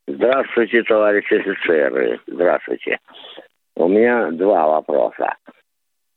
[0.06, 2.20] Здравствуйте, товарищи офицеры.
[2.26, 2.98] Здравствуйте.
[3.76, 5.34] У меня два вопроса.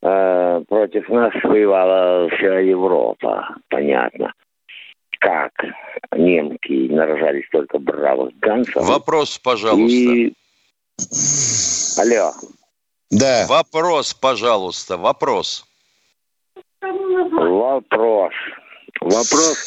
[0.01, 4.33] Э, против нас воевала вся Европа, понятно.
[5.19, 5.51] Как
[6.15, 8.75] немки нарожались только бравых ганцев.
[8.75, 9.95] Вопрос, пожалуйста.
[9.95, 10.33] И...
[11.97, 12.31] Алло.
[13.09, 13.47] Да.
[13.47, 15.65] Вопрос, пожалуйста, вопрос.
[16.81, 18.33] Вопрос.
[19.01, 19.57] Вопрос.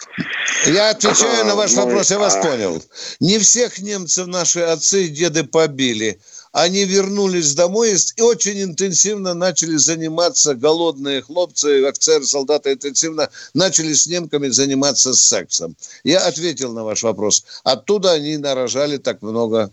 [0.66, 2.42] Я отвечаю на ваш вопрос, я вас а.
[2.42, 2.82] понял.
[3.20, 6.20] Не всех немцев наши отцы и деды побили.
[6.52, 14.08] Они вернулись домой и очень интенсивно начали заниматься, голодные хлопцы, офицеры, солдаты интенсивно начали с
[14.08, 15.76] немками заниматься сексом.
[16.02, 17.44] Я ответил на ваш вопрос.
[17.62, 19.70] Оттуда они нарожали так много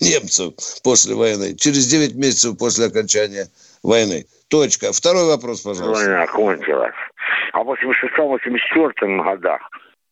[0.00, 1.54] немцев после войны.
[1.56, 3.46] Через 9 месяцев после окончания
[3.82, 4.24] войны.
[4.48, 4.92] Точка.
[4.92, 6.04] Второй вопрос, пожалуйста.
[6.04, 6.94] Война кончилась.
[7.52, 9.60] А в 86-84 годах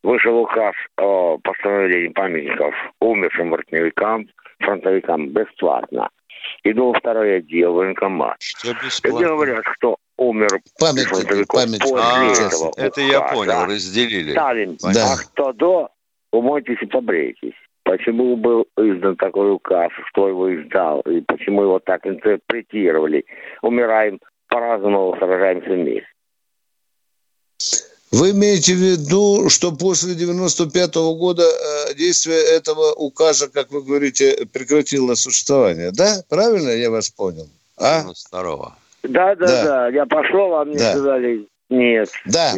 [0.02, 4.28] вышел указ о постановлении памятников умершим воротневикам,
[4.60, 6.08] фронтовикам бесплатно.
[6.64, 8.36] Иду во второй отдел, военкомат.
[8.40, 9.28] Что бесплатно?
[9.28, 11.82] говорят, что умер памятник, памятник.
[11.82, 13.00] после а, этого Это указа.
[13.02, 14.32] я понял, разделили.
[14.32, 15.12] Сталин, да.
[15.12, 15.90] а кто до,
[16.32, 17.54] умойтесь и побрейтесь.
[17.90, 23.24] Почему был издан такой указ, кто его издал, и почему его так интерпретировали.
[23.62, 26.06] Умираем по-разному сражаемся вместе.
[28.12, 33.82] Вы имеете в виду, что после 95 -го года э, действие этого указа, как вы
[33.82, 36.22] говорите, прекратило существование, да?
[36.28, 37.48] Правильно я вас понял?
[37.76, 38.02] А?
[38.14, 38.76] Здорово.
[39.02, 39.88] Да, да, да, да.
[39.88, 40.92] Я пошел, а мне да.
[40.92, 42.10] сказали, нет.
[42.26, 42.54] Да.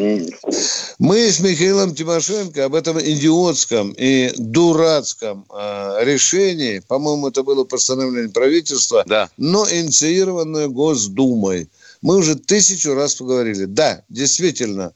[0.98, 8.30] Мы с Михаилом Тимошенко об этом идиотском и дурацком э, решении, по-моему, это было постановление
[8.30, 9.28] правительства, да.
[9.36, 11.68] но инициированное Госдумой–
[12.02, 13.64] мы уже тысячу раз поговорили.
[13.64, 14.92] Да, действительно,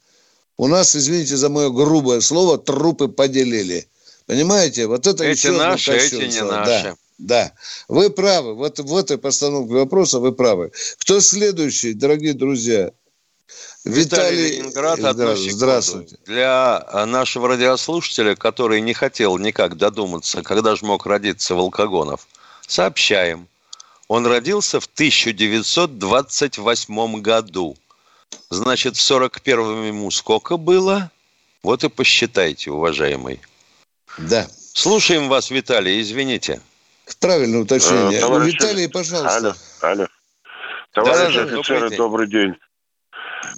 [0.58, 3.88] у нас, извините за мое грубое слово, трупы поделили.
[4.26, 4.88] Понимаете?
[4.88, 6.82] Вот это эти еще наши, эти не наши.
[6.82, 6.96] Да.
[7.18, 7.52] Да,
[7.88, 8.54] вы правы.
[8.54, 10.70] Вот в этой постановке вопроса вы правы.
[10.98, 12.92] Кто следующий, дорогие друзья?
[13.86, 15.52] Виталий, Виталий Ленинград, здравствуйте.
[15.52, 16.16] здравствуйте.
[16.26, 22.26] Для нашего радиослушателя, который не хотел никак додуматься, когда же мог родиться Волкогонов,
[22.66, 23.46] сообщаем,
[24.08, 27.76] он родился в 1928 году.
[28.50, 31.12] Значит, в 41-м ему сколько было?
[31.62, 33.40] Вот и посчитайте, уважаемый.
[34.18, 34.48] Да.
[34.72, 36.60] Слушаем вас, Виталий, извините.
[37.20, 38.18] Правильное уточнение.
[38.18, 38.56] Э, товарищи...
[38.56, 39.36] Виталий, пожалуйста.
[39.36, 40.08] Алло, алло.
[40.92, 41.98] Товарищи да, офицеры, добрый день.
[41.98, 42.56] добрый день.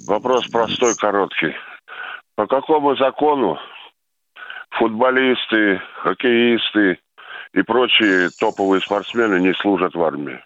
[0.07, 1.55] Вопрос простой, короткий.
[2.35, 3.57] По какому закону
[4.71, 6.99] футболисты, хоккеисты,
[7.53, 10.39] и прочие топовые спортсмены не служат в армии.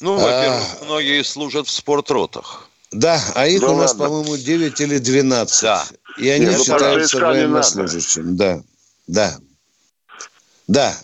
[0.00, 0.84] Ну, во-первых, а...
[0.84, 2.68] многие служат в спортротах.
[2.90, 5.62] Да, а их да у нас, по-моему, 9 или 12.
[5.62, 5.84] Да.
[6.16, 8.36] И они Нет, ну, считаются военнослужащими.
[8.36, 8.60] Да,
[9.06, 9.36] да,
[10.66, 10.94] да.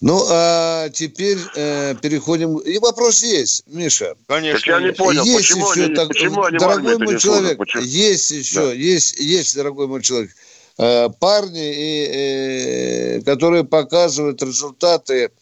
[0.00, 2.56] Ну, а теперь э, переходим.
[2.56, 4.14] И вопрос есть, Миша.
[4.26, 4.58] Конечно.
[4.58, 7.82] Так я не понял, есть почему, еще, они, так, почему они дорогой мой человек, почему?
[7.82, 8.72] есть еще, да.
[8.72, 10.30] есть, есть, дорогой мой человек,
[10.78, 15.32] э, парни, и, э, которые показывают результаты,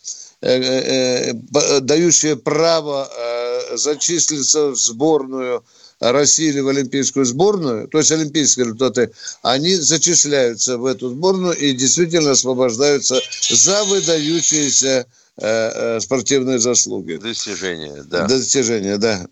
[0.40, 5.64] э, э, э дающие право э, зачислиться в сборную
[6.00, 9.10] России в олимпийскую сборную, то есть олимпийские результаты,
[9.42, 13.20] они зачисляются в эту сборную и действительно освобождаются
[13.50, 17.14] за выдающиеся э, э, спортивные заслуги.
[17.14, 18.26] Достижения, да.
[18.26, 19.26] Достижения, да.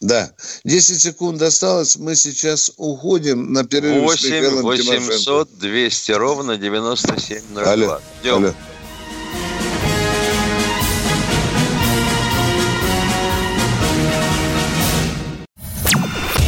[0.00, 0.32] Да.
[0.64, 1.96] 10 секунд осталось.
[1.96, 7.62] Мы сейчас уходим на перерыв 8 800 200 ровно 9702.
[7.62, 8.00] Алло.
[8.20, 8.34] Ждем.
[8.34, 8.54] Алло.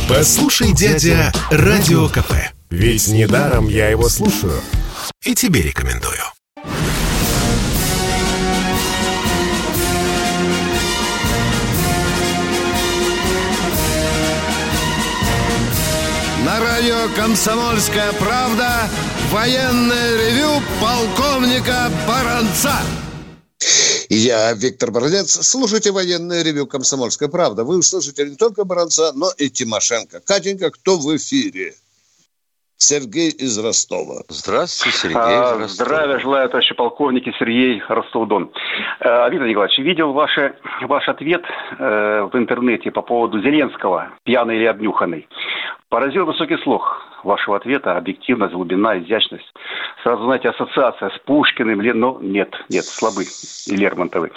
[0.08, 2.32] Послушай, дядя, Радио КП.
[2.70, 4.60] Ведь недаром я его слушаю.
[5.24, 6.20] И тебе рекомендую.
[16.44, 18.88] На радио «Комсомольская правда»
[19.32, 22.76] военное ревю полковника Баранца.
[24.08, 25.38] Я Виктор Бородец.
[25.46, 27.64] Слушайте военное ревю «Комсомольская правда».
[27.64, 30.20] Вы услышите не только Баранца, но и Тимошенко.
[30.20, 31.74] Катенька, кто в эфире?
[32.78, 34.22] Сергей из Ростова.
[34.28, 35.68] Здравствуйте, Сергей из Ростова.
[35.68, 38.50] Здравия желаю, товарищи полковники Сергей Ростов-Дон.
[39.00, 41.42] Э, Виктор Николаевич, видел ваши, ваш ответ
[41.78, 45.26] э, в интернете по поводу Зеленского, пьяный или обнюханный.
[45.88, 49.50] Поразил высокий слог вашего ответа, объективность, глубина, изящность.
[50.02, 54.32] Сразу, знаете, ассоциация с Пушкиным, но нет, нет, слабы и Лермонтовы.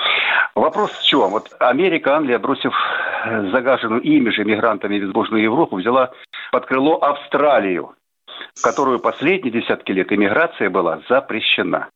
[0.55, 1.31] Вопрос в чем?
[1.31, 2.73] Вот Америка, Англия, бросив
[3.51, 6.11] загаженную ими же мигрантами безбожную Европу, взяла
[6.51, 7.95] под крыло Австралию,
[8.55, 11.89] в которую последние десятки лет иммиграция была запрещена.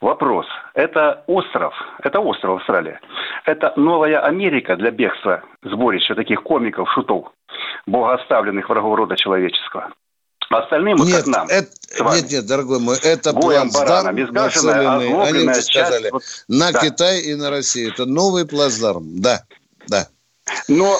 [0.00, 0.46] Вопрос.
[0.74, 3.00] Это остров, это остров Австралия.
[3.44, 7.32] Это новая Америка для бегства сборища таких комиков, шутов,
[7.86, 9.92] богооставленных врагов рода человеческого.
[10.50, 11.48] Остальным, нет, как нам.
[11.48, 11.70] Это,
[12.14, 16.80] нет, нет, дорогой мой, это плацдарм нацеленный, они мне сказали, вот, на да.
[16.80, 17.92] Китай и на Россию.
[17.92, 19.44] Это новый плацдарм, да,
[19.88, 20.08] да.
[20.68, 20.96] Но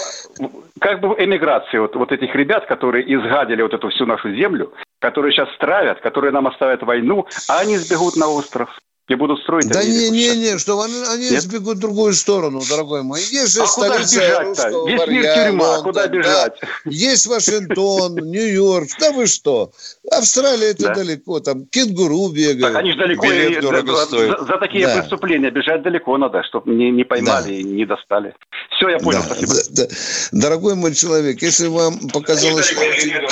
[0.83, 5.33] как бы эмиграции вот, вот этих ребят, которые изгадили вот эту всю нашу землю, которые
[5.33, 8.68] сейчас стравят, которые нам оставят войну, а они сбегут на остров
[9.09, 13.03] и будут строить Да не, не, не, что они, они сбегут в другую сторону, дорогой
[13.03, 13.20] мой.
[13.20, 16.55] Есть же а столица куда русского Весь мир тюрьма, Лондон, куда бежать?
[16.61, 16.68] Да.
[16.84, 19.72] Есть Вашингтон, Нью-Йорк, да вы что?
[20.11, 20.94] Австралия это да.
[20.94, 22.61] далеко, там кенгуру бегают.
[22.61, 25.00] Так они же далеко, и, за, за, за такие да.
[25.00, 27.53] преступления бежать далеко надо, чтобы не, не поймали да.
[27.53, 28.34] и не достали.
[28.76, 29.34] Все, я понял, да.
[29.34, 29.55] спасибо.
[29.70, 29.94] Да, да.
[30.32, 32.80] Дорогой мой человек, если вам показалось, что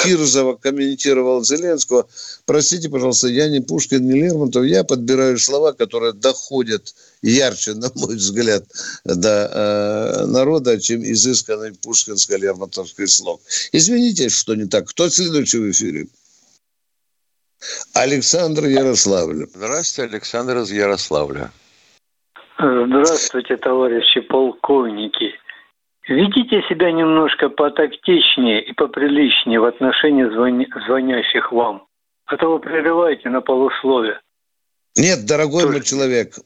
[0.02, 2.06] Кирзова комментировал Зеленского,
[2.44, 6.82] простите, пожалуйста, я не Пушкин, не Лермонтов, я подбираю слова слова, которые доходят
[7.22, 8.62] ярче, на мой взгляд,
[9.04, 13.40] до э, народа, чем изысканный пушкинско-лермонтовский слог.
[13.72, 14.88] Извините, что не так.
[14.88, 16.06] Кто следующий в эфире?
[17.94, 19.46] Александр Ярославль.
[19.54, 21.50] Здравствуйте, Александр из Ярославля.
[22.58, 25.34] Здравствуйте, товарищи полковники.
[26.08, 30.66] Ведите себя немножко потактичнее и поприличнее в отношении звоня...
[30.86, 31.84] звонящих вам.
[32.26, 34.20] А то вы прерываете на полусловие.
[34.96, 36.38] Нет, дорогой мой человек,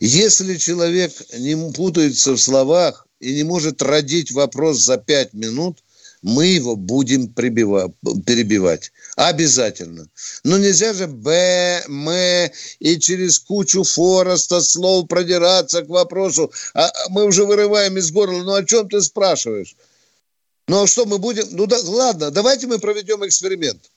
[0.00, 5.78] если человек не путается в словах и не может родить вопрос за пять минут,
[6.22, 8.92] мы его будем перебивать.
[9.16, 10.06] Обязательно.
[10.44, 12.08] Но нельзя же Б, М
[12.78, 16.52] и через кучу фороста слов продираться к вопросу.
[16.74, 18.42] А, а мы уже вырываем из горла.
[18.42, 19.74] Ну о чем ты спрашиваешь?
[20.68, 21.46] Ну а что мы будем?
[21.50, 23.90] Ну да, ладно, давайте мы проведем эксперимент.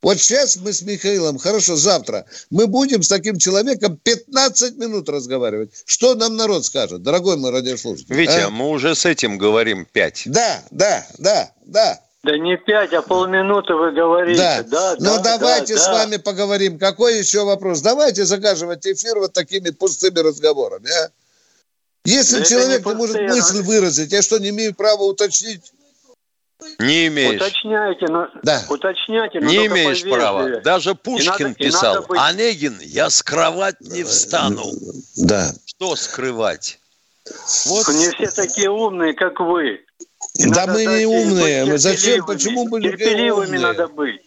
[0.00, 5.70] Вот сейчас мы с Михаилом, хорошо, завтра, мы будем с таким человеком 15 минут разговаривать.
[5.86, 8.14] Что нам народ скажет, дорогой мой радиослушатель?
[8.14, 8.50] Витя, а?
[8.50, 10.22] мы уже с этим говорим 5.
[10.26, 12.00] Да, да, да, да.
[12.22, 14.40] Да не пять, а полминуты вы говорите.
[14.40, 15.92] Да, да Ну да, давайте да, с да.
[15.94, 16.78] вами поговорим.
[16.78, 17.80] Какой еще вопрос?
[17.80, 21.10] Давайте закаживать эфир вот такими пустыми разговорами, а?
[22.04, 25.72] Если да человек не, не может мысль выразить, я что, не имею права уточнить?
[26.80, 27.40] Не имеешь.
[27.40, 28.64] Уточняйте, но, да.
[28.68, 30.60] уточняйте, но Не имеешь права.
[30.60, 32.20] Даже Пушкин и надо, писал, и надо быть...
[32.20, 34.64] Онегин, я скрывать не встану.
[35.16, 35.52] Да.
[35.66, 36.80] Что скрывать?
[37.66, 37.88] Вот.
[37.88, 39.84] Не все такие умные, как вы.
[40.34, 41.64] И да мы не умные.
[41.64, 42.26] Мы зачем?
[42.26, 43.60] Почему мы Терпеливыми умные?
[43.60, 44.20] надо быть.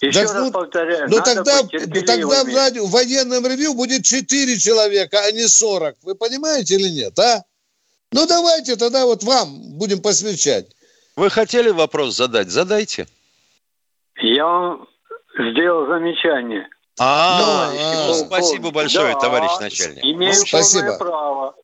[0.00, 1.08] Еще так, раз ну, повторяю.
[1.10, 5.96] Ну тогда, тогда в, радио, в военном ревью будет 4 человека, а не 40.
[6.02, 7.44] Вы понимаете или нет, а?
[8.12, 10.66] Ну, давайте тогда вот вам будем посвящать.
[11.16, 12.50] Вы хотели вопрос задать?
[12.50, 13.06] Задайте.
[14.16, 14.88] Я вам
[15.38, 16.68] сделал замечание.
[16.98, 17.72] А,
[18.14, 20.04] спасибо большое, товарищ начальник.
[20.04, 20.96] Имею Спасибо.
[20.98, 21.54] право.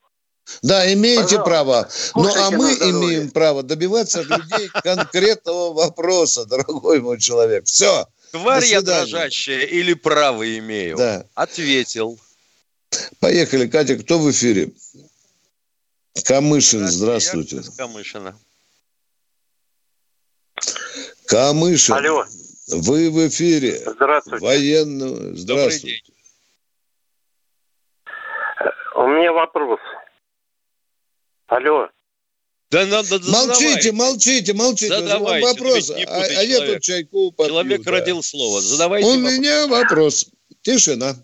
[0.62, 1.44] Да, имеете Пожалуйста.
[1.44, 1.88] право.
[2.14, 7.66] Ну, а мы имеем право добиваться от людей конкретного вопроса, дорогой мой человек.
[7.66, 8.06] Все.
[8.30, 10.96] Тварь я дрожащая или право имею?
[10.96, 11.26] Да.
[11.34, 12.18] Ответил.
[13.20, 14.72] Поехали, Катя, кто в эфире?
[16.24, 17.56] Камышин, здравствуйте.
[17.56, 18.34] Я Камышина.
[21.28, 21.94] Камышин.
[21.94, 22.24] Алло.
[22.68, 23.78] Вы в эфире.
[23.86, 24.44] Здравствуйте.
[24.44, 25.34] Военного.
[25.36, 26.02] Здравствуйте.
[28.94, 29.78] У меня вопрос.
[31.46, 31.88] Алло.
[32.70, 34.88] Да надо Молчите, молчите, молчите.
[34.94, 35.88] Задавайте, Вопрос.
[35.88, 37.52] ну не А, а я тут чайку попью.
[37.52, 37.90] Человек да.
[37.92, 38.60] родил слово.
[38.60, 39.32] Задавайте У вопрос.
[39.32, 40.26] меня вопрос.
[40.62, 41.14] Тишина.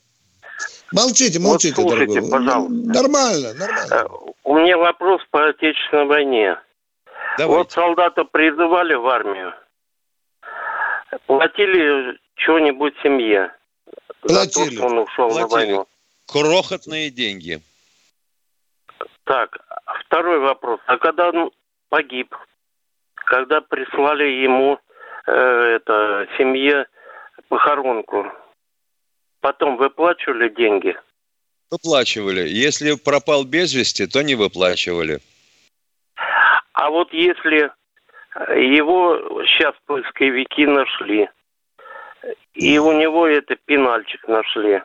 [0.92, 2.30] Молчите, Вот молчите, слушайте, дорогой.
[2.30, 2.74] пожалуйста.
[2.74, 4.08] Нормально, нормально.
[4.44, 6.56] У меня вопрос по Отечественной войне.
[7.40, 9.52] Вот солдата призывали в армию.
[11.26, 13.52] Платили что-нибудь семье.
[14.22, 14.76] За то, Платили.
[14.76, 15.72] что он ушел на Платили.
[15.72, 15.86] войну.
[16.26, 17.60] Крохотные деньги.
[19.24, 19.58] Так,
[20.06, 20.80] второй вопрос.
[20.86, 21.50] А когда он
[21.88, 22.34] погиб,
[23.14, 24.78] когда прислали ему
[25.26, 26.86] э, это семье
[27.48, 28.26] похоронку,
[29.40, 30.96] потом выплачивали деньги?
[31.70, 32.48] Выплачивали.
[32.48, 35.20] Если пропал без вести, то не выплачивали.
[36.72, 37.70] А вот если
[38.56, 39.16] его
[39.46, 41.28] сейчас поисковики нашли,
[42.54, 44.82] и у него это пенальчик нашли,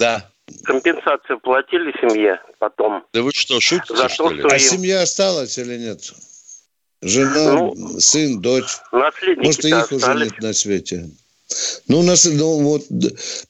[0.00, 0.30] Да.
[0.64, 3.04] компенсацию платили семье потом?
[3.12, 4.40] Да вы что, шутите, За что то, ли?
[4.40, 6.12] что А им семья осталась или нет?
[7.00, 7.70] Жена,
[8.00, 8.78] сын, дочь.
[8.90, 10.32] наследники Может, и их уже остались.
[10.32, 11.04] нет на свете.
[11.86, 12.82] Ну, нас, ну, вот,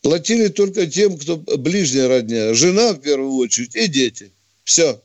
[0.03, 2.55] платили только тем, кто ближняя родня.
[2.55, 4.33] Жена, в первую очередь, и дети.
[4.65, 5.01] Все.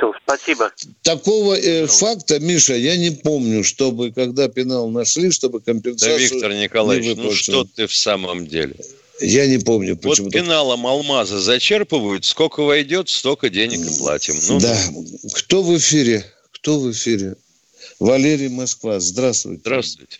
[0.00, 0.72] Все, спасибо.
[1.02, 6.52] Такого э, факта, Миша, я не помню, чтобы, когда пенал нашли, чтобы Да, компенсацию Виктор
[6.54, 8.76] не Николаевич, ну что ты в самом деле?
[9.20, 10.30] Я не помню, Вот почему.
[10.30, 14.36] пеналом алмаза зачерпывают, сколько войдет, столько денег и платим.
[14.48, 14.78] Ну, да.
[15.34, 16.24] Кто в эфире?
[16.52, 17.36] Кто в эфире?
[17.98, 18.98] Валерий Москва.
[19.00, 19.60] Здравствуйте.
[19.60, 20.18] Здравствуйте.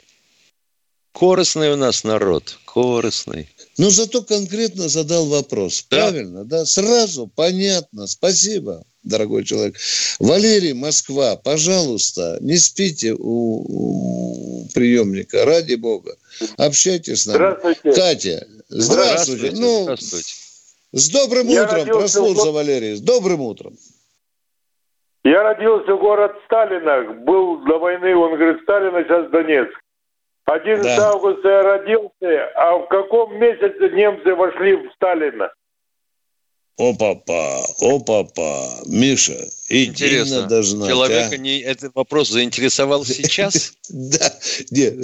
[1.12, 3.49] Корыстный у нас народ, корыстный.
[3.81, 5.81] Но зато конкретно задал вопрос.
[5.81, 6.66] Правильно, да?
[6.66, 8.07] Сразу, понятно.
[8.07, 9.76] Спасибо, дорогой человек.
[10.18, 16.14] Валерий, Москва, пожалуйста, не спите у, у приемника, ради бога.
[16.59, 17.37] Общайтесь с нами.
[17.37, 17.93] Здравствуйте.
[17.95, 19.53] Катя, здравствуйте.
[19.53, 20.35] Ну, здравствуйте.
[20.93, 22.97] с добрым Я утром, прослушал в- Валерий.
[22.97, 23.78] С добрым утром.
[25.24, 27.24] Я родился в город Сталинах.
[27.24, 29.80] Был до войны, он говорит, Сталина сейчас Донецк.
[30.55, 31.11] 11 Да.
[31.11, 35.51] августа я родился, а в каком месяце немцы вошли в Сталина?
[36.80, 38.70] О, папа, о, папа.
[38.86, 39.36] Миша,
[39.68, 41.36] иди Интересно, надо знать, человека а.
[41.36, 43.74] не, этот вопрос заинтересовал сейчас?
[43.92, 44.32] Да,
[44.70, 44.94] нет,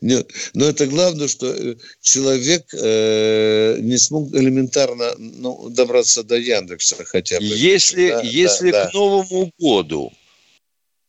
[0.00, 7.04] нет, но это главное, что э, человек э, не смог элементарно ну, добраться до Яндекса
[7.04, 7.44] хотя бы.
[7.44, 10.12] Если, Да, если да, к Новому году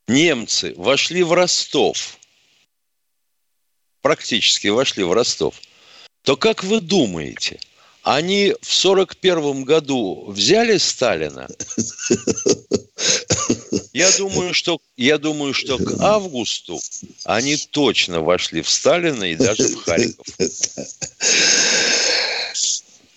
[0.08, 2.19] немцы вошли в Ростов,
[4.02, 5.56] практически вошли в Ростов,
[6.24, 7.60] то как вы думаете,
[8.04, 11.48] они в сорок первом году взяли Сталина?
[13.94, 16.80] Я думаю, что я думаю, что к августу
[17.26, 20.26] они точно вошли в Сталина и даже в Харьков.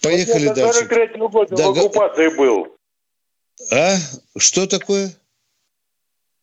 [0.02, 0.80] Поехали я до дальше.
[0.80, 2.76] 43 года Да, в оккупации был.
[3.70, 3.96] А?
[4.36, 5.12] Что такое?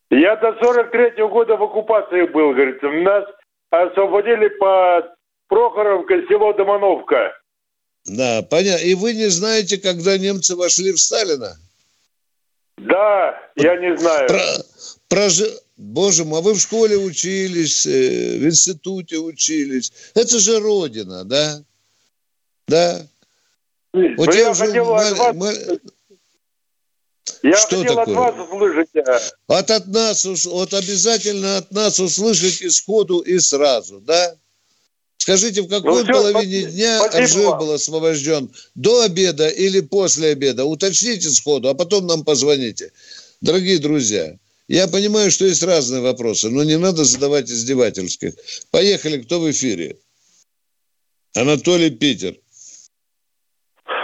[0.09, 2.81] Я до 43 года в оккупации был, говорит.
[2.81, 3.25] Нас
[3.69, 5.03] освободили по
[5.47, 7.33] Прохоровке, село Домановка.
[8.05, 8.83] Да, понятно.
[8.83, 11.55] И вы не знаете, когда немцы вошли в Сталина?
[12.77, 14.27] Да, я не знаю.
[14.27, 14.39] Про,
[15.09, 19.91] прожи- Боже мой, а вы в школе учились, э, в институте учились.
[20.13, 21.61] Это же родина, да?
[22.67, 23.01] Да.
[23.93, 25.57] Но Вот я я уже хотел от вас-
[27.43, 28.03] Я Что такое?
[28.03, 28.89] от вас услышать.
[29.07, 34.35] а, Вот от нас, вот обязательно от нас услышите сходу и сразу, да?
[35.17, 37.59] Скажите, в какой Ну, всё, половине спасибо- дня спасибо вам.
[37.59, 38.49] был освобожден?
[38.75, 40.63] До обеда или после обеда?
[40.65, 42.91] Уточните сходу, а потом нам позвоните.
[43.41, 44.35] Дорогие друзья,
[44.67, 48.33] я понимаю, что есть разные вопросы, но не надо задавать издевательских.
[48.71, 49.97] Поехали, кто в эфире?
[51.35, 52.35] Анатолий Питер.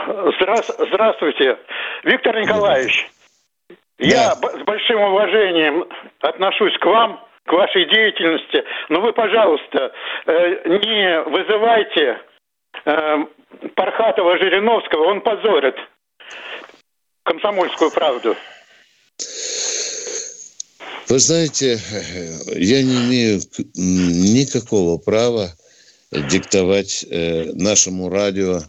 [0.07, 1.57] Здра- Здравствуйте,
[2.03, 3.09] Виктор Николаевич.
[3.99, 5.85] Я б- с большим уважением
[6.21, 9.91] отношусь к вам, к вашей деятельности, но вы, пожалуйста,
[10.25, 12.19] э, не вызывайте
[12.85, 13.17] э,
[13.75, 15.75] Пархатова Жириновского, он позорит
[17.23, 18.35] комсомольскую правду.
[21.07, 21.77] Вы знаете,
[22.55, 23.39] я не имею
[23.75, 25.49] никакого права
[26.11, 28.59] диктовать э, нашему радио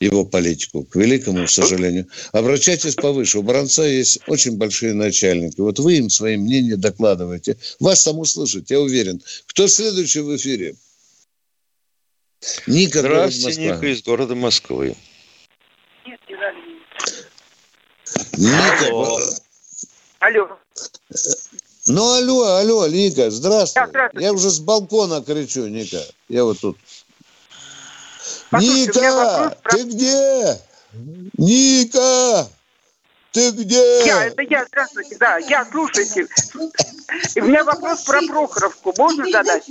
[0.00, 2.06] его политику, к великому сожалению.
[2.32, 3.38] Обращайтесь повыше.
[3.38, 5.60] У Бранца есть очень большие начальники.
[5.60, 7.58] Вот вы им свои мнения докладываете.
[7.78, 9.22] Вас там услышат, я уверен.
[9.46, 10.74] Кто следующий в эфире?
[12.66, 14.96] Ника, Здравствуйте, Ника из города Москвы.
[18.38, 18.86] Ника.
[18.88, 19.20] Алло.
[20.20, 20.58] Алло.
[21.86, 23.82] Ну, алло, алло, Ника, здравствуй.
[23.82, 24.24] Да, здравствуйте.
[24.24, 26.02] Я уже с балкона кричу, Ника.
[26.28, 26.78] Я вот тут.
[28.52, 30.58] Ника, ты где?
[31.38, 32.48] Ника!
[33.32, 34.06] Ты где?
[34.06, 36.26] Я, это я, здравствуйте, да, я, слушайте.
[37.36, 38.92] У меня вопрос про Прохоровку.
[38.98, 39.70] Можно задать?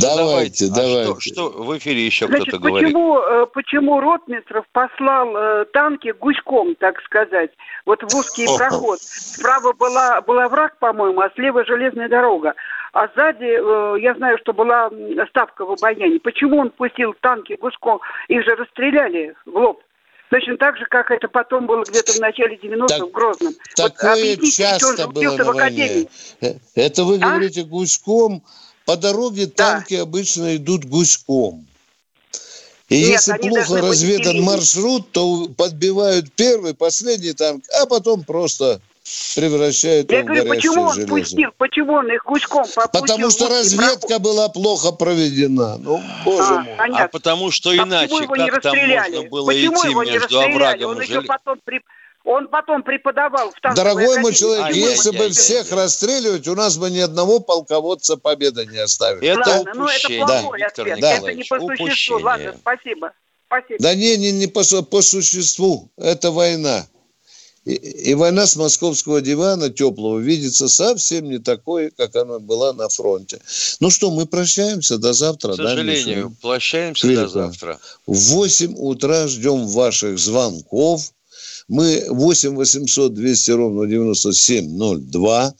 [0.00, 1.12] Давайте, давайте.
[1.12, 2.88] А что, что в эфире еще кто-то говорит?
[2.88, 7.50] Почему, э, почему Ротмистров послал э, танки гуськом, так сказать,
[7.84, 9.02] вот в узкий проход?
[9.02, 12.54] Справа была, была враг, по-моему, а слева железная дорога.
[12.94, 14.88] А сзади, э, я знаю, что была
[15.28, 16.20] ставка в обаяне.
[16.20, 18.00] Почему он пустил танки гуськом?
[18.28, 19.82] Их же расстреляли в лоб.
[20.30, 23.52] Точно так же, как это потом было где-то в начале 90-х в Грозном.
[23.74, 26.06] Такое вот часто было на войне.
[26.40, 27.18] Э, это вы а?
[27.18, 28.44] говорите гуськом.
[28.86, 29.72] По дороге да.
[29.72, 31.66] танки обычно идут гуськом.
[32.90, 38.80] И Нет, если плохо разведан маршрут, то подбивают первый, последний танк, а потом просто
[39.34, 41.10] превращают Я говорю, почему он железо.
[41.10, 43.00] пустил, почему он их гуськом попустил?
[43.00, 45.76] Потому что разведка была плохо проведена.
[45.78, 46.74] Ну, боже а, мой.
[46.76, 47.04] Понятно.
[47.04, 51.02] А потому что а иначе, как там можно было почему идти его между оврагом он
[51.02, 51.80] и еще потом при...
[52.24, 56.78] Он потом преподавал в танковой Дорогой мой человек, а, если бы всех расстреливать, у нас
[56.78, 59.28] бы ни одного полководца победы не оставили.
[59.28, 60.66] Это Ладно, ну это плохой да.
[60.66, 61.00] ответ.
[61.00, 61.12] Да.
[61.16, 62.20] Это не по существу.
[62.20, 63.12] Ладно, спасибо.
[63.46, 63.76] Спасибо.
[63.78, 65.90] Да не, не, не по, по существу.
[65.98, 66.86] Это война.
[67.64, 73.40] И, война с московского дивана теплого видится совсем не такой, как она была на фронте.
[73.80, 75.54] Ну что, мы прощаемся до завтра.
[75.54, 77.22] К сожалению, да, прощаемся Велико.
[77.22, 77.78] до завтра.
[78.06, 81.10] В 8 утра ждем ваших звонков.
[81.68, 85.54] Мы 8 800 200 ровно 9702.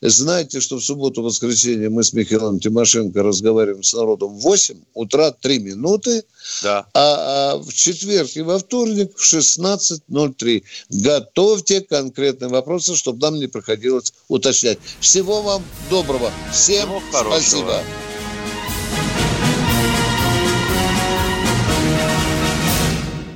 [0.00, 5.58] Знаете, что в субботу-воскресенье мы с Михаилом Тимошенко разговариваем с народом в 8 утра 3
[5.58, 6.24] минуты.
[6.62, 6.86] Да.
[6.94, 10.62] А, а в четверг и во вторник в 16.03.
[10.88, 14.78] Готовьте конкретные вопросы, чтобы нам не приходилось уточнять.
[15.00, 16.32] Всего вам доброго.
[16.52, 17.82] Всем Всего спасибо.